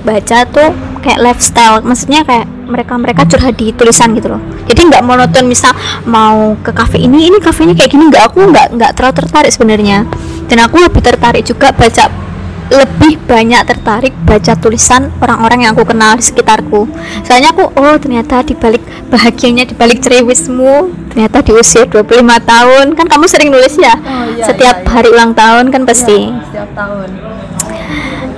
baca 0.00 0.38
tuh 0.48 0.70
kayak 1.04 1.20
lifestyle. 1.20 1.84
Maksudnya 1.84 2.24
kayak 2.24 2.46
mereka 2.70 2.94
mereka 2.96 3.22
curhat 3.26 3.58
di 3.58 3.74
tulisan 3.74 4.14
gitu 4.16 4.32
loh. 4.32 4.42
Jadi 4.70 4.80
nggak 4.88 5.02
monoton 5.02 5.44
misal 5.50 5.74
mau 6.06 6.54
ke 6.62 6.70
kafe 6.70 7.02
ini 7.02 7.28
ini 7.28 7.38
kafenya 7.42 7.74
kayak 7.74 7.90
gini 7.90 8.08
nggak 8.08 8.24
aku 8.30 8.46
nggak 8.46 8.66
nggak 8.78 8.90
terlalu 8.96 9.14
tertarik 9.20 9.50
sebenarnya. 9.52 10.06
Dan 10.50 10.66
aku 10.66 10.82
lebih 10.82 11.02
tertarik 11.02 11.46
juga 11.46 11.70
baca 11.70 12.29
lebih 12.70 13.18
banyak 13.26 13.66
tertarik 13.66 14.14
baca 14.22 14.54
tulisan 14.54 15.10
orang-orang 15.18 15.66
yang 15.66 15.74
aku 15.74 15.82
kenal 15.90 16.14
di 16.14 16.22
sekitarku. 16.22 16.86
Soalnya 17.26 17.50
aku 17.50 17.66
oh 17.74 17.96
ternyata 17.98 18.46
di 18.46 18.54
balik 18.54 18.82
bahagianya 19.10 19.66
di 19.66 19.74
balik 19.74 19.98
cerewismu 19.98 20.94
ternyata 21.10 21.42
di 21.42 21.50
usia 21.50 21.82
25 21.90 22.06
tahun. 22.46 22.86
Kan 22.94 23.06
kamu 23.10 23.26
sering 23.26 23.50
nulis 23.50 23.74
ya? 23.74 23.98
Oh, 23.98 24.30
iya, 24.30 24.46
setiap 24.46 24.76
iya, 24.80 24.86
iya. 24.86 24.90
hari 24.94 25.08
ulang 25.10 25.34
tahun 25.34 25.74
kan 25.74 25.82
pasti. 25.82 26.30
setiap 26.30 26.70
tahun. 26.78 27.08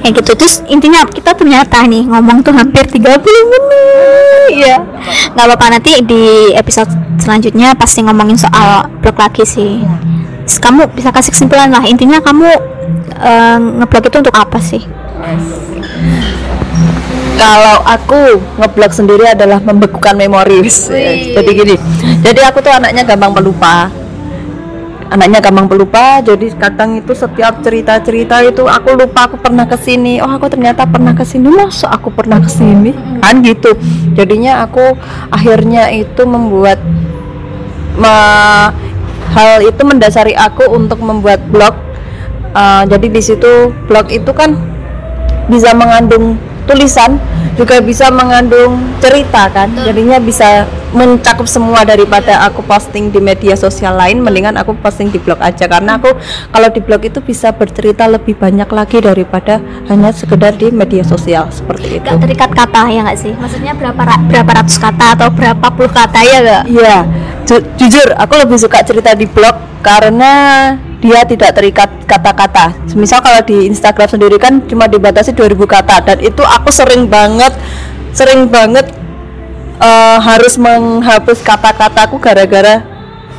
Kayak 0.03 0.13
gitu. 0.19 0.33
Terus 0.35 0.55
intinya 0.67 1.05
kita 1.07 1.37
ternyata 1.37 1.85
nih 1.85 2.09
ngomong 2.09 2.41
tuh 2.41 2.57
hampir 2.57 2.89
30 2.89 3.05
menit. 3.53 4.51
Ya 4.65 4.81
nggak 5.37 5.45
apa-apa 5.45 5.79
nanti 5.79 6.01
di 6.05 6.57
episode 6.57 6.89
selanjutnya 7.21 7.77
pasti 7.77 8.01
ngomongin 8.01 8.41
soal 8.41 8.89
blog 9.05 9.17
lagi 9.21 9.45
sih. 9.45 9.85
Terus 10.49 10.59
kamu 10.59 10.89
bisa 10.97 11.13
kasih 11.13 11.31
kesimpulan 11.37 11.69
lah. 11.71 11.85
Intinya 11.87 12.19
kamu 12.19 12.72
eh, 13.13 13.59
ngeblog 13.61 14.05
itu 14.09 14.17
untuk 14.23 14.37
apa 14.37 14.59
sih? 14.59 14.83
Kalau 17.33 17.83
aku 17.83 18.39
ngeblog 18.61 18.93
sendiri 18.95 19.25
adalah 19.27 19.59
membekukan 19.59 20.15
memori. 20.15 20.63
Jadi 21.35 21.51
gini 21.53 21.77
jadi 22.23 22.41
aku 22.49 22.63
tuh 22.63 22.71
anaknya 22.71 23.03
gampang 23.03 23.35
pelupa. 23.35 23.91
Anaknya 25.13 25.45
gampang 25.45 25.69
pelupa 25.69 26.25
jadi 26.25 26.49
kadang 26.57 27.05
itu 27.05 27.13
setiap 27.13 27.61
cerita-cerita 27.61 28.41
itu 28.49 28.65
aku 28.65 28.97
lupa 28.97 29.29
aku 29.29 29.37
pernah 29.37 29.69
ke 29.69 29.77
sini 29.77 30.25
oh 30.25 30.31
aku 30.31 30.49
ternyata 30.49 30.89
pernah 30.89 31.13
ke 31.13 31.21
sini 31.21 31.53
masa 31.53 31.93
aku 31.93 32.09
pernah 32.09 32.41
ke 32.41 32.49
sini 32.49 32.97
kan 33.21 33.45
gitu. 33.45 33.77
Jadinya 34.17 34.65
aku 34.65 34.97
akhirnya 35.29 35.93
itu 35.93 36.23
membuat 36.25 36.81
me- 38.01 38.73
hal 39.37 39.61
itu 39.65 39.83
mendasari 39.85 40.33
aku 40.33 40.69
untuk 40.73 41.01
membuat 41.05 41.45
blog 41.53 41.77
Uh, 42.53 42.85
jadi 42.85 43.07
di 43.09 43.23
situ 43.25 43.73
blog 43.89 44.13
itu 44.13 44.29
kan 44.37 44.53
bisa 45.49 45.73
mengandung 45.73 46.37
tulisan 46.69 47.19
juga 47.53 47.81
bisa 47.85 48.09
mengandung 48.09 48.81
cerita 49.01 49.49
kan. 49.53 49.69
Jadinya 49.73 50.17
bisa 50.23 50.65
mencakup 50.93 51.49
semua 51.49 51.85
daripada 51.85 52.45
aku 52.45 52.61
posting 52.65 53.09
di 53.09 53.21
media 53.21 53.57
sosial 53.57 53.97
lain 53.97 54.21
mendingan 54.21 54.57
aku 54.57 54.77
posting 54.81 55.09
di 55.13 55.21
blog 55.21 55.41
aja. 55.41 55.69
Karena 55.69 55.97
aku 56.01 56.13
kalau 56.53 56.69
di 56.73 56.81
blog 56.81 57.05
itu 57.05 57.21
bisa 57.21 57.53
bercerita 57.53 58.09
lebih 58.09 58.37
banyak 58.37 58.69
lagi 58.69 59.01
daripada 59.01 59.61
hanya 59.89 60.13
sekedar 60.13 60.57
di 60.57 60.73
media 60.73 61.05
sosial 61.05 61.49
seperti 61.53 62.01
itu. 62.01 62.05
nggak 62.09 62.21
terikat 62.21 62.51
kata 62.53 62.81
ya 62.89 63.01
nggak 63.05 63.19
sih? 63.21 63.33
Maksudnya 63.37 63.73
berapa 63.77 64.01
ra- 64.05 64.25
berapa 64.29 64.51
ratus 64.63 64.77
kata 64.81 65.07
atau 65.17 65.29
berapa 65.33 65.67
puluh 65.73 65.93
kata 65.93 66.21
ya 66.25 66.39
nggak? 66.41 66.63
Iya, 66.69 66.97
ju- 67.49 67.65
jujur 67.81 68.13
aku 68.17 68.35
lebih 68.39 68.57
suka 68.61 68.81
cerita 68.85 69.13
di 69.17 69.25
blog 69.29 69.57
karena 69.85 70.33
dia 71.03 71.27
tidak 71.27 71.51
terikat 71.59 71.91
kata-kata. 72.07 72.71
Misal 72.95 73.19
kalau 73.19 73.43
di 73.43 73.67
Instagram 73.67 74.07
sendiri 74.07 74.39
kan 74.39 74.63
cuma 74.71 74.87
dibatasi 74.87 75.35
2000 75.35 75.59
kata 75.67 75.97
dan 76.07 76.17
itu 76.23 76.41
aku 76.47 76.71
sering 76.71 77.11
banget 77.11 77.51
sering 78.15 78.47
banget 78.47 78.87
eh, 79.83 80.19
harus 80.23 80.55
menghapus 80.63 81.43
kata-kataku 81.43 82.23
gara-gara 82.23 82.87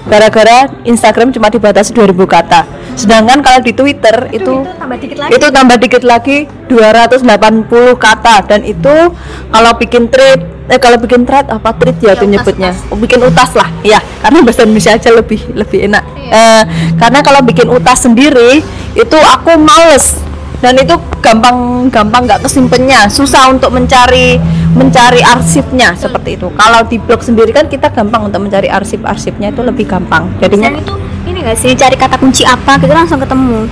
gara-gara 0.04 0.68
Instagram 0.84 1.32
cuma 1.32 1.48
dibatasi 1.48 1.96
2000 1.96 2.12
kata. 2.28 2.68
Sedangkan 3.00 3.40
kalau 3.40 3.64
di 3.64 3.72
Twitter 3.72 4.30
itu 4.36 4.68
tambah 4.78 4.98
dikit 5.00 5.18
lagi 5.18 5.32
itu 5.34 5.46
tambah 5.50 5.78
dikit 5.80 6.04
lagi 6.04 6.38
280 6.68 7.96
kata 7.98 8.36
dan 8.46 8.62
itu 8.68 8.96
kalau 9.50 9.72
bikin 9.80 10.12
thread 10.12 10.53
eh 10.72 10.80
kalau 10.80 10.96
bikin 10.96 11.28
thread 11.28 11.52
apa 11.52 11.76
thread 11.76 11.98
ya 12.00 12.16
tuh 12.16 12.24
utas, 12.24 12.32
nyebutnya? 12.32 12.72
utas. 12.72 13.00
Bikin 13.00 13.20
utas 13.20 13.52
lah 13.52 13.70
ya 13.84 14.00
karena 14.24 14.40
bahasa 14.48 14.64
Indonesia 14.64 14.92
aja 14.96 15.10
lebih 15.12 15.42
lebih 15.52 15.80
enak. 15.92 16.04
Iya. 16.16 16.32
Eh, 16.32 16.64
karena 16.96 17.20
kalau 17.20 17.42
bikin 17.44 17.68
utas 17.68 18.04
sendiri 18.04 18.64
itu 18.96 19.18
aku 19.20 19.60
males. 19.60 20.20
Dan 20.64 20.80
itu 20.80 20.96
gampang 21.20 21.92
gampang 21.92 22.24
nggak 22.24 22.48
kesimpannya 22.48 23.12
susah 23.12 23.52
untuk 23.52 23.68
mencari 23.76 24.40
mencari 24.72 25.20
arsipnya 25.20 25.92
seperti 25.92 26.40
itu. 26.40 26.48
Kalau 26.56 26.88
di 26.88 27.04
blog 27.04 27.20
sendiri 27.20 27.52
kan 27.52 27.68
kita 27.68 27.92
gampang 27.92 28.32
untuk 28.32 28.40
mencari 28.48 28.72
arsip 28.72 29.04
arsipnya 29.04 29.52
itu 29.52 29.60
lebih 29.60 29.84
gampang. 29.84 30.32
Jadinya 30.40 30.72
dan 30.72 30.80
itu 30.80 30.96
ini 31.28 31.44
nggak 31.44 31.58
sih 31.60 31.76
cari 31.76 32.00
kata 32.00 32.16
kunci 32.16 32.48
apa 32.48 32.80
gitu 32.80 32.96
langsung 32.96 33.20
ketemu? 33.20 33.68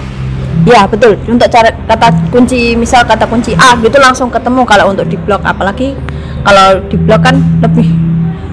Ya 0.68 0.84
betul. 0.84 1.16
Untuk 1.32 1.48
cara 1.48 1.72
kata 1.72 2.12
kunci 2.28 2.76
misal 2.76 3.08
kata 3.08 3.24
kunci 3.24 3.56
A 3.56 3.80
gitu 3.80 3.96
langsung 3.96 4.28
ketemu 4.28 4.62
kalau 4.68 4.92
untuk 4.92 5.08
di 5.08 5.16
blog. 5.16 5.40
Apalagi 5.48 5.96
kalau 6.42 6.82
di 6.90 6.98
blog 6.98 7.22
kan 7.22 7.38
lebih 7.62 7.88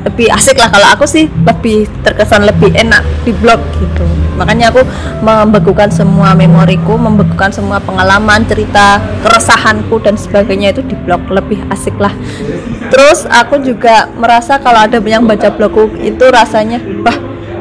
lebih 0.07 0.31
asik 0.33 0.57
lah. 0.57 0.71
Kalau 0.73 0.89
aku 0.95 1.05
sih 1.05 1.29
lebih 1.45 1.91
terkesan 2.07 2.47
lebih 2.47 2.73
enak 2.73 3.03
di 3.27 3.33
blog 3.35 3.61
gitu. 3.77 4.07
Makanya 4.39 4.71
aku 4.71 4.83
membekukan 5.21 5.91
semua 5.91 6.33
memoriku 6.33 6.95
membekukan 6.95 7.51
semua 7.51 7.83
pengalaman 7.83 8.47
cerita 8.47 9.03
keresahanku 9.27 9.99
dan 10.01 10.15
sebagainya 10.15 10.73
itu 10.73 10.83
di 10.87 10.95
blog. 10.95 11.27
Lebih 11.29 11.61
asik 11.69 11.99
lah. 11.99 12.15
Terus 12.89 13.29
aku 13.29 13.61
juga 13.61 14.09
merasa 14.17 14.57
kalau 14.57 14.87
ada 14.87 15.03
yang 15.03 15.29
baca 15.29 15.53
blogku 15.53 15.93
itu 16.01 16.25
rasanya 16.33 16.81
wah 17.05 17.17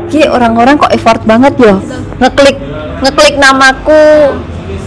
ki 0.08 0.24
orang-orang 0.32 0.80
kok 0.80 0.94
effort 0.96 1.20
banget 1.28 1.52
ya 1.60 1.76
ngeklik 2.24 2.56
ngeklik 3.04 3.36
namaku 3.36 4.32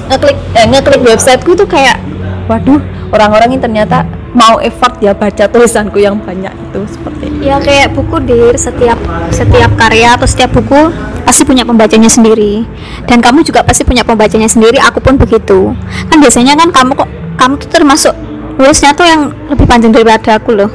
ngeklik 0.08 0.38
eh, 0.56 0.66
ngeklik 0.72 1.00
websiteku 1.04 1.52
tuh 1.52 1.68
kayak 1.68 2.00
waduh 2.48 2.80
orang-orang 3.12 3.52
ini 3.52 3.60
ternyata 3.60 4.08
mau 4.32 4.62
effort 4.62 4.98
ya 5.02 5.10
baca 5.10 5.46
tulisanku 5.50 5.98
yang 5.98 6.18
banyak 6.18 6.52
itu 6.54 6.80
seperti 6.86 7.24
itu. 7.30 7.40
Ya 7.46 7.56
kayak 7.58 7.94
buku 7.94 8.16
dir 8.24 8.54
setiap 8.54 8.98
setiap 9.34 9.70
karya 9.74 10.14
atau 10.14 10.26
setiap 10.26 10.54
buku 10.54 10.90
pasti 11.26 11.42
punya 11.46 11.62
pembacanya 11.62 12.10
sendiri 12.10 12.66
dan 13.06 13.22
kamu 13.22 13.46
juga 13.46 13.62
pasti 13.66 13.82
punya 13.82 14.06
pembacanya 14.06 14.46
sendiri. 14.46 14.78
Aku 14.78 15.02
pun 15.02 15.18
begitu. 15.18 15.74
Kan 16.06 16.18
biasanya 16.22 16.54
kan 16.54 16.70
kamu 16.70 16.90
kok 16.94 17.10
kamu 17.38 17.54
tuh 17.58 17.70
termasuk 17.70 18.14
nulisnya 18.60 18.92
tuh 18.92 19.06
yang 19.08 19.32
lebih 19.50 19.66
panjang 19.66 19.90
daripada 19.90 20.38
aku 20.38 20.54
loh. 20.54 20.70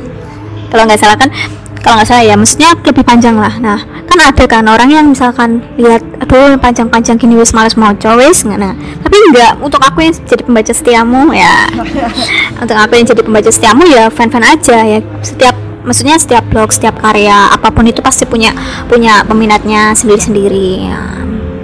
Kalau 0.73 0.83
nggak 0.83 0.99
salah 0.99 1.15
kan 1.15 1.29
kalau 1.85 2.01
nggak 2.01 2.09
salah 2.09 2.25
ya 2.25 2.33
maksudnya 2.33 2.73
lebih 2.81 3.05
panjang 3.05 3.37
lah 3.37 3.53
nah 3.61 3.77
kan 4.09 4.17
ada 4.17 4.43
kan 4.49 4.65
orang 4.65 4.89
yang 4.89 5.05
misalkan 5.05 5.61
lihat 5.77 6.01
panjang-panjang 6.61 7.17
gini 7.17 7.35
wis 7.39 7.51
males 7.51 7.75
mau 7.75 7.91
wis 7.95 8.45
nah 8.45 8.73
tapi 9.01 9.15
enggak 9.31 9.59
untuk 9.59 9.81
aku 9.81 10.05
yang 10.05 10.13
jadi 10.13 10.41
pembaca 10.43 10.73
setiamu 10.73 11.31
ya. 11.31 11.69
Untuk 12.61 12.75
aku 12.75 12.93
yang 12.97 13.07
jadi 13.07 13.21
pembaca 13.21 13.51
setiamu 13.51 13.83
ya 13.87 14.07
fan-fan 14.09 14.43
aja 14.43 14.77
ya. 14.83 14.99
Setiap 15.21 15.55
maksudnya 15.85 16.17
setiap 16.17 16.43
blog 16.49 16.73
setiap 16.73 16.97
karya 16.97 17.53
apa 17.53 17.69
pun 17.69 17.85
itu 17.85 18.01
pasti 18.01 18.25
punya 18.25 18.51
punya 18.89 19.21
peminatnya 19.23 19.93
sendiri-sendiri 19.93 20.89
ya. 20.89 21.01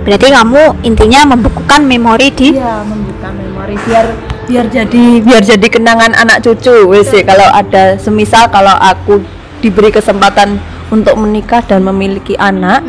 berarti 0.01 0.33
kamu 0.33 0.81
intinya 0.81 1.33
membukukan 1.37 1.85
memori 1.85 2.33
di 2.33 2.57
Iya, 2.57 2.81
membuka 2.85 3.29
memori 3.33 3.77
biar 3.85 4.05
biar 4.49 4.65
jadi 4.69 5.05
biar 5.21 5.41
jadi 5.45 5.67
kenangan 5.69 6.17
anak 6.17 6.41
cucu 6.41 6.89
wes 6.89 7.09
sih 7.09 7.21
kalau 7.21 7.45
ada 7.53 7.97
semisal 8.01 8.49
kalau 8.49 8.73
aku 8.81 9.21
diberi 9.61 9.93
kesempatan 9.93 10.57
untuk 10.89 11.13
menikah 11.21 11.61
dan 11.61 11.85
memiliki 11.85 12.33
anak 12.37 12.81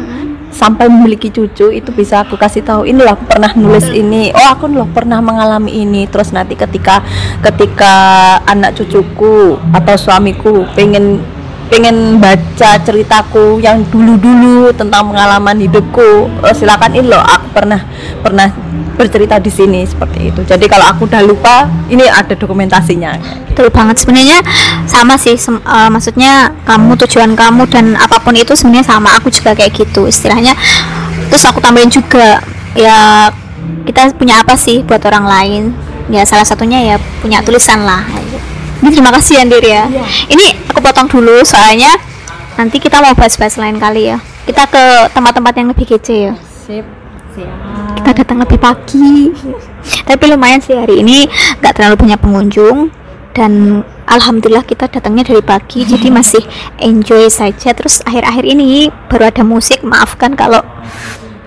sampai 0.52 0.86
memiliki 0.86 1.32
cucu 1.32 1.72
itu 1.72 1.90
bisa 1.90 2.22
aku 2.22 2.36
kasih 2.36 2.62
tahu 2.62 2.84
ini 2.84 3.00
loh 3.00 3.16
aku 3.16 3.24
pernah 3.26 3.50
nulis 3.56 3.88
ini. 3.90 4.30
Oh 4.36 4.48
aku 4.52 4.68
loh 4.68 4.86
pernah 4.92 5.18
mengalami 5.18 5.82
ini. 5.82 6.04
Terus 6.06 6.30
nanti 6.30 6.54
ketika 6.54 7.00
ketika 7.40 7.94
anak 8.44 8.76
cucuku 8.76 9.56
atau 9.72 9.96
suamiku 9.96 10.68
pengen 10.76 11.24
pengen 11.72 12.20
baca 12.20 12.76
ceritaku 12.84 13.56
yang 13.64 13.80
dulu-dulu 13.88 14.68
tentang 14.76 15.08
pengalaman 15.08 15.56
hidupku 15.56 16.28
eh, 16.44 16.52
silakan 16.52 16.92
ini 16.92 17.08
loh 17.08 17.24
aku 17.24 17.48
pernah 17.56 17.80
pernah 18.20 18.52
bercerita 18.92 19.40
di 19.40 19.48
sini 19.48 19.80
seperti 19.88 20.28
itu. 20.28 20.44
Jadi 20.44 20.68
kalau 20.68 20.92
aku 20.92 21.08
udah 21.08 21.24
lupa 21.24 21.64
ini 21.88 22.04
ada 22.04 22.36
dokumentasinya. 22.36 23.16
Betul 23.48 23.72
banget. 23.72 24.04
Sebenarnya 24.04 24.44
sama 24.84 25.16
sih 25.16 25.32
sem- 25.40 25.64
eh, 25.64 25.88
maksudnya 25.88 26.52
kamu 26.68 27.00
tujuan 27.08 27.32
kamu 27.32 27.64
dan 27.72 27.96
apa 27.96 28.20
pun 28.20 28.36
itu 28.36 28.52
sebenarnya 28.52 28.92
sama. 28.92 29.16
Aku 29.16 29.32
juga 29.32 29.56
kayak 29.56 29.72
gitu 29.72 30.04
istilahnya. 30.04 30.52
Terus 31.32 31.48
aku 31.48 31.64
tambahin 31.64 31.88
juga 31.88 32.44
ya 32.76 33.32
kita 33.88 34.12
punya 34.20 34.44
apa 34.44 34.60
sih 34.60 34.84
buat 34.84 35.00
orang 35.08 35.24
lain? 35.24 35.62
Ya 36.12 36.28
salah 36.28 36.44
satunya 36.44 36.84
ya 36.84 36.96
punya 37.24 37.40
tulisan 37.40 37.88
lah 37.88 38.04
ini 38.82 38.90
terima 38.90 39.14
kasih 39.14 39.38
Andir 39.38 39.62
ya. 39.62 39.86
Iya. 39.86 40.04
ini 40.34 40.46
aku 40.68 40.82
potong 40.82 41.06
dulu 41.06 41.46
soalnya 41.46 41.94
nanti 42.58 42.82
kita 42.82 42.98
mau 42.98 43.14
bahas-bahas 43.14 43.56
lain 43.56 43.78
kali 43.78 44.10
ya. 44.10 44.18
Kita 44.42 44.66
ke 44.66 44.84
tempat-tempat 45.14 45.54
yang 45.54 45.68
lebih 45.70 45.86
kece 45.86 46.16
ya. 46.30 46.34
Sip 46.66 46.84
siap 47.32 47.72
kita 48.02 48.10
datang 48.26 48.42
lebih 48.42 48.58
pagi. 48.58 49.30
Tapi 50.02 50.24
lumayan 50.26 50.58
sih 50.58 50.74
hari 50.74 51.06
ini 51.06 51.30
nggak 51.62 51.78
terlalu 51.78 51.96
banyak 52.02 52.18
pengunjung. 52.18 52.90
Dan 53.32 53.80
alhamdulillah 54.04 54.66
kita 54.66 54.92
datangnya 54.92 55.32
dari 55.32 55.40
pagi 55.40 55.86
jadi 55.86 56.10
masih 56.12 56.42
enjoy 56.82 57.30
saja. 57.30 57.72
Terus 57.72 58.02
akhir-akhir 58.04 58.44
ini 58.44 58.90
baru 59.08 59.30
ada 59.30 59.46
musik 59.46 59.80
maafkan 59.86 60.34
kalau 60.34 60.60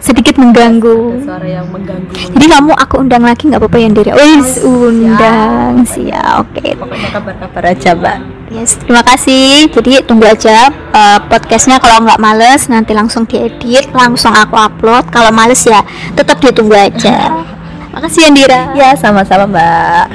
sedikit 0.05 0.37
mengganggu. 0.37 1.25
Suara 1.25 1.47
yang 1.49 1.65
mengganggu. 1.73 2.13
Jadi 2.13 2.45
kamu 2.45 2.73
aku 2.77 2.95
undang 3.01 3.25
lagi 3.25 3.49
nggak 3.49 3.57
apa-apa 3.57 3.77
ya 3.81 3.89
Diri 3.89 4.11
Wis 4.13 4.61
undang. 4.61 5.81
Siap 5.81 6.45
oke. 6.45 6.65
Pokoknya 6.77 7.09
kabar-kabar 7.09 7.63
aja 7.73 7.89
mbak. 7.97 8.17
Yes, 8.53 8.77
terima 8.77 9.01
kasih. 9.01 9.73
Jadi 9.73 10.05
tunggu 10.05 10.29
aja 10.29 10.69
uh, 10.93 11.19
podcastnya. 11.25 11.81
Kalau 11.81 12.05
nggak 12.05 12.21
males 12.21 12.69
nanti 12.69 12.93
langsung 12.93 13.25
diedit, 13.25 13.89
langsung 13.97 14.37
aku 14.37 14.53
upload. 14.53 15.09
Kalau 15.09 15.33
males 15.33 15.65
ya 15.65 15.81
tetap 16.13 16.37
ditunggu 16.37 16.77
aja. 16.77 17.33
Makasih 17.95 18.27
Andira. 18.27 18.75
ya 18.75 18.91
sama-sama 18.99 19.47
mbak 19.47 20.05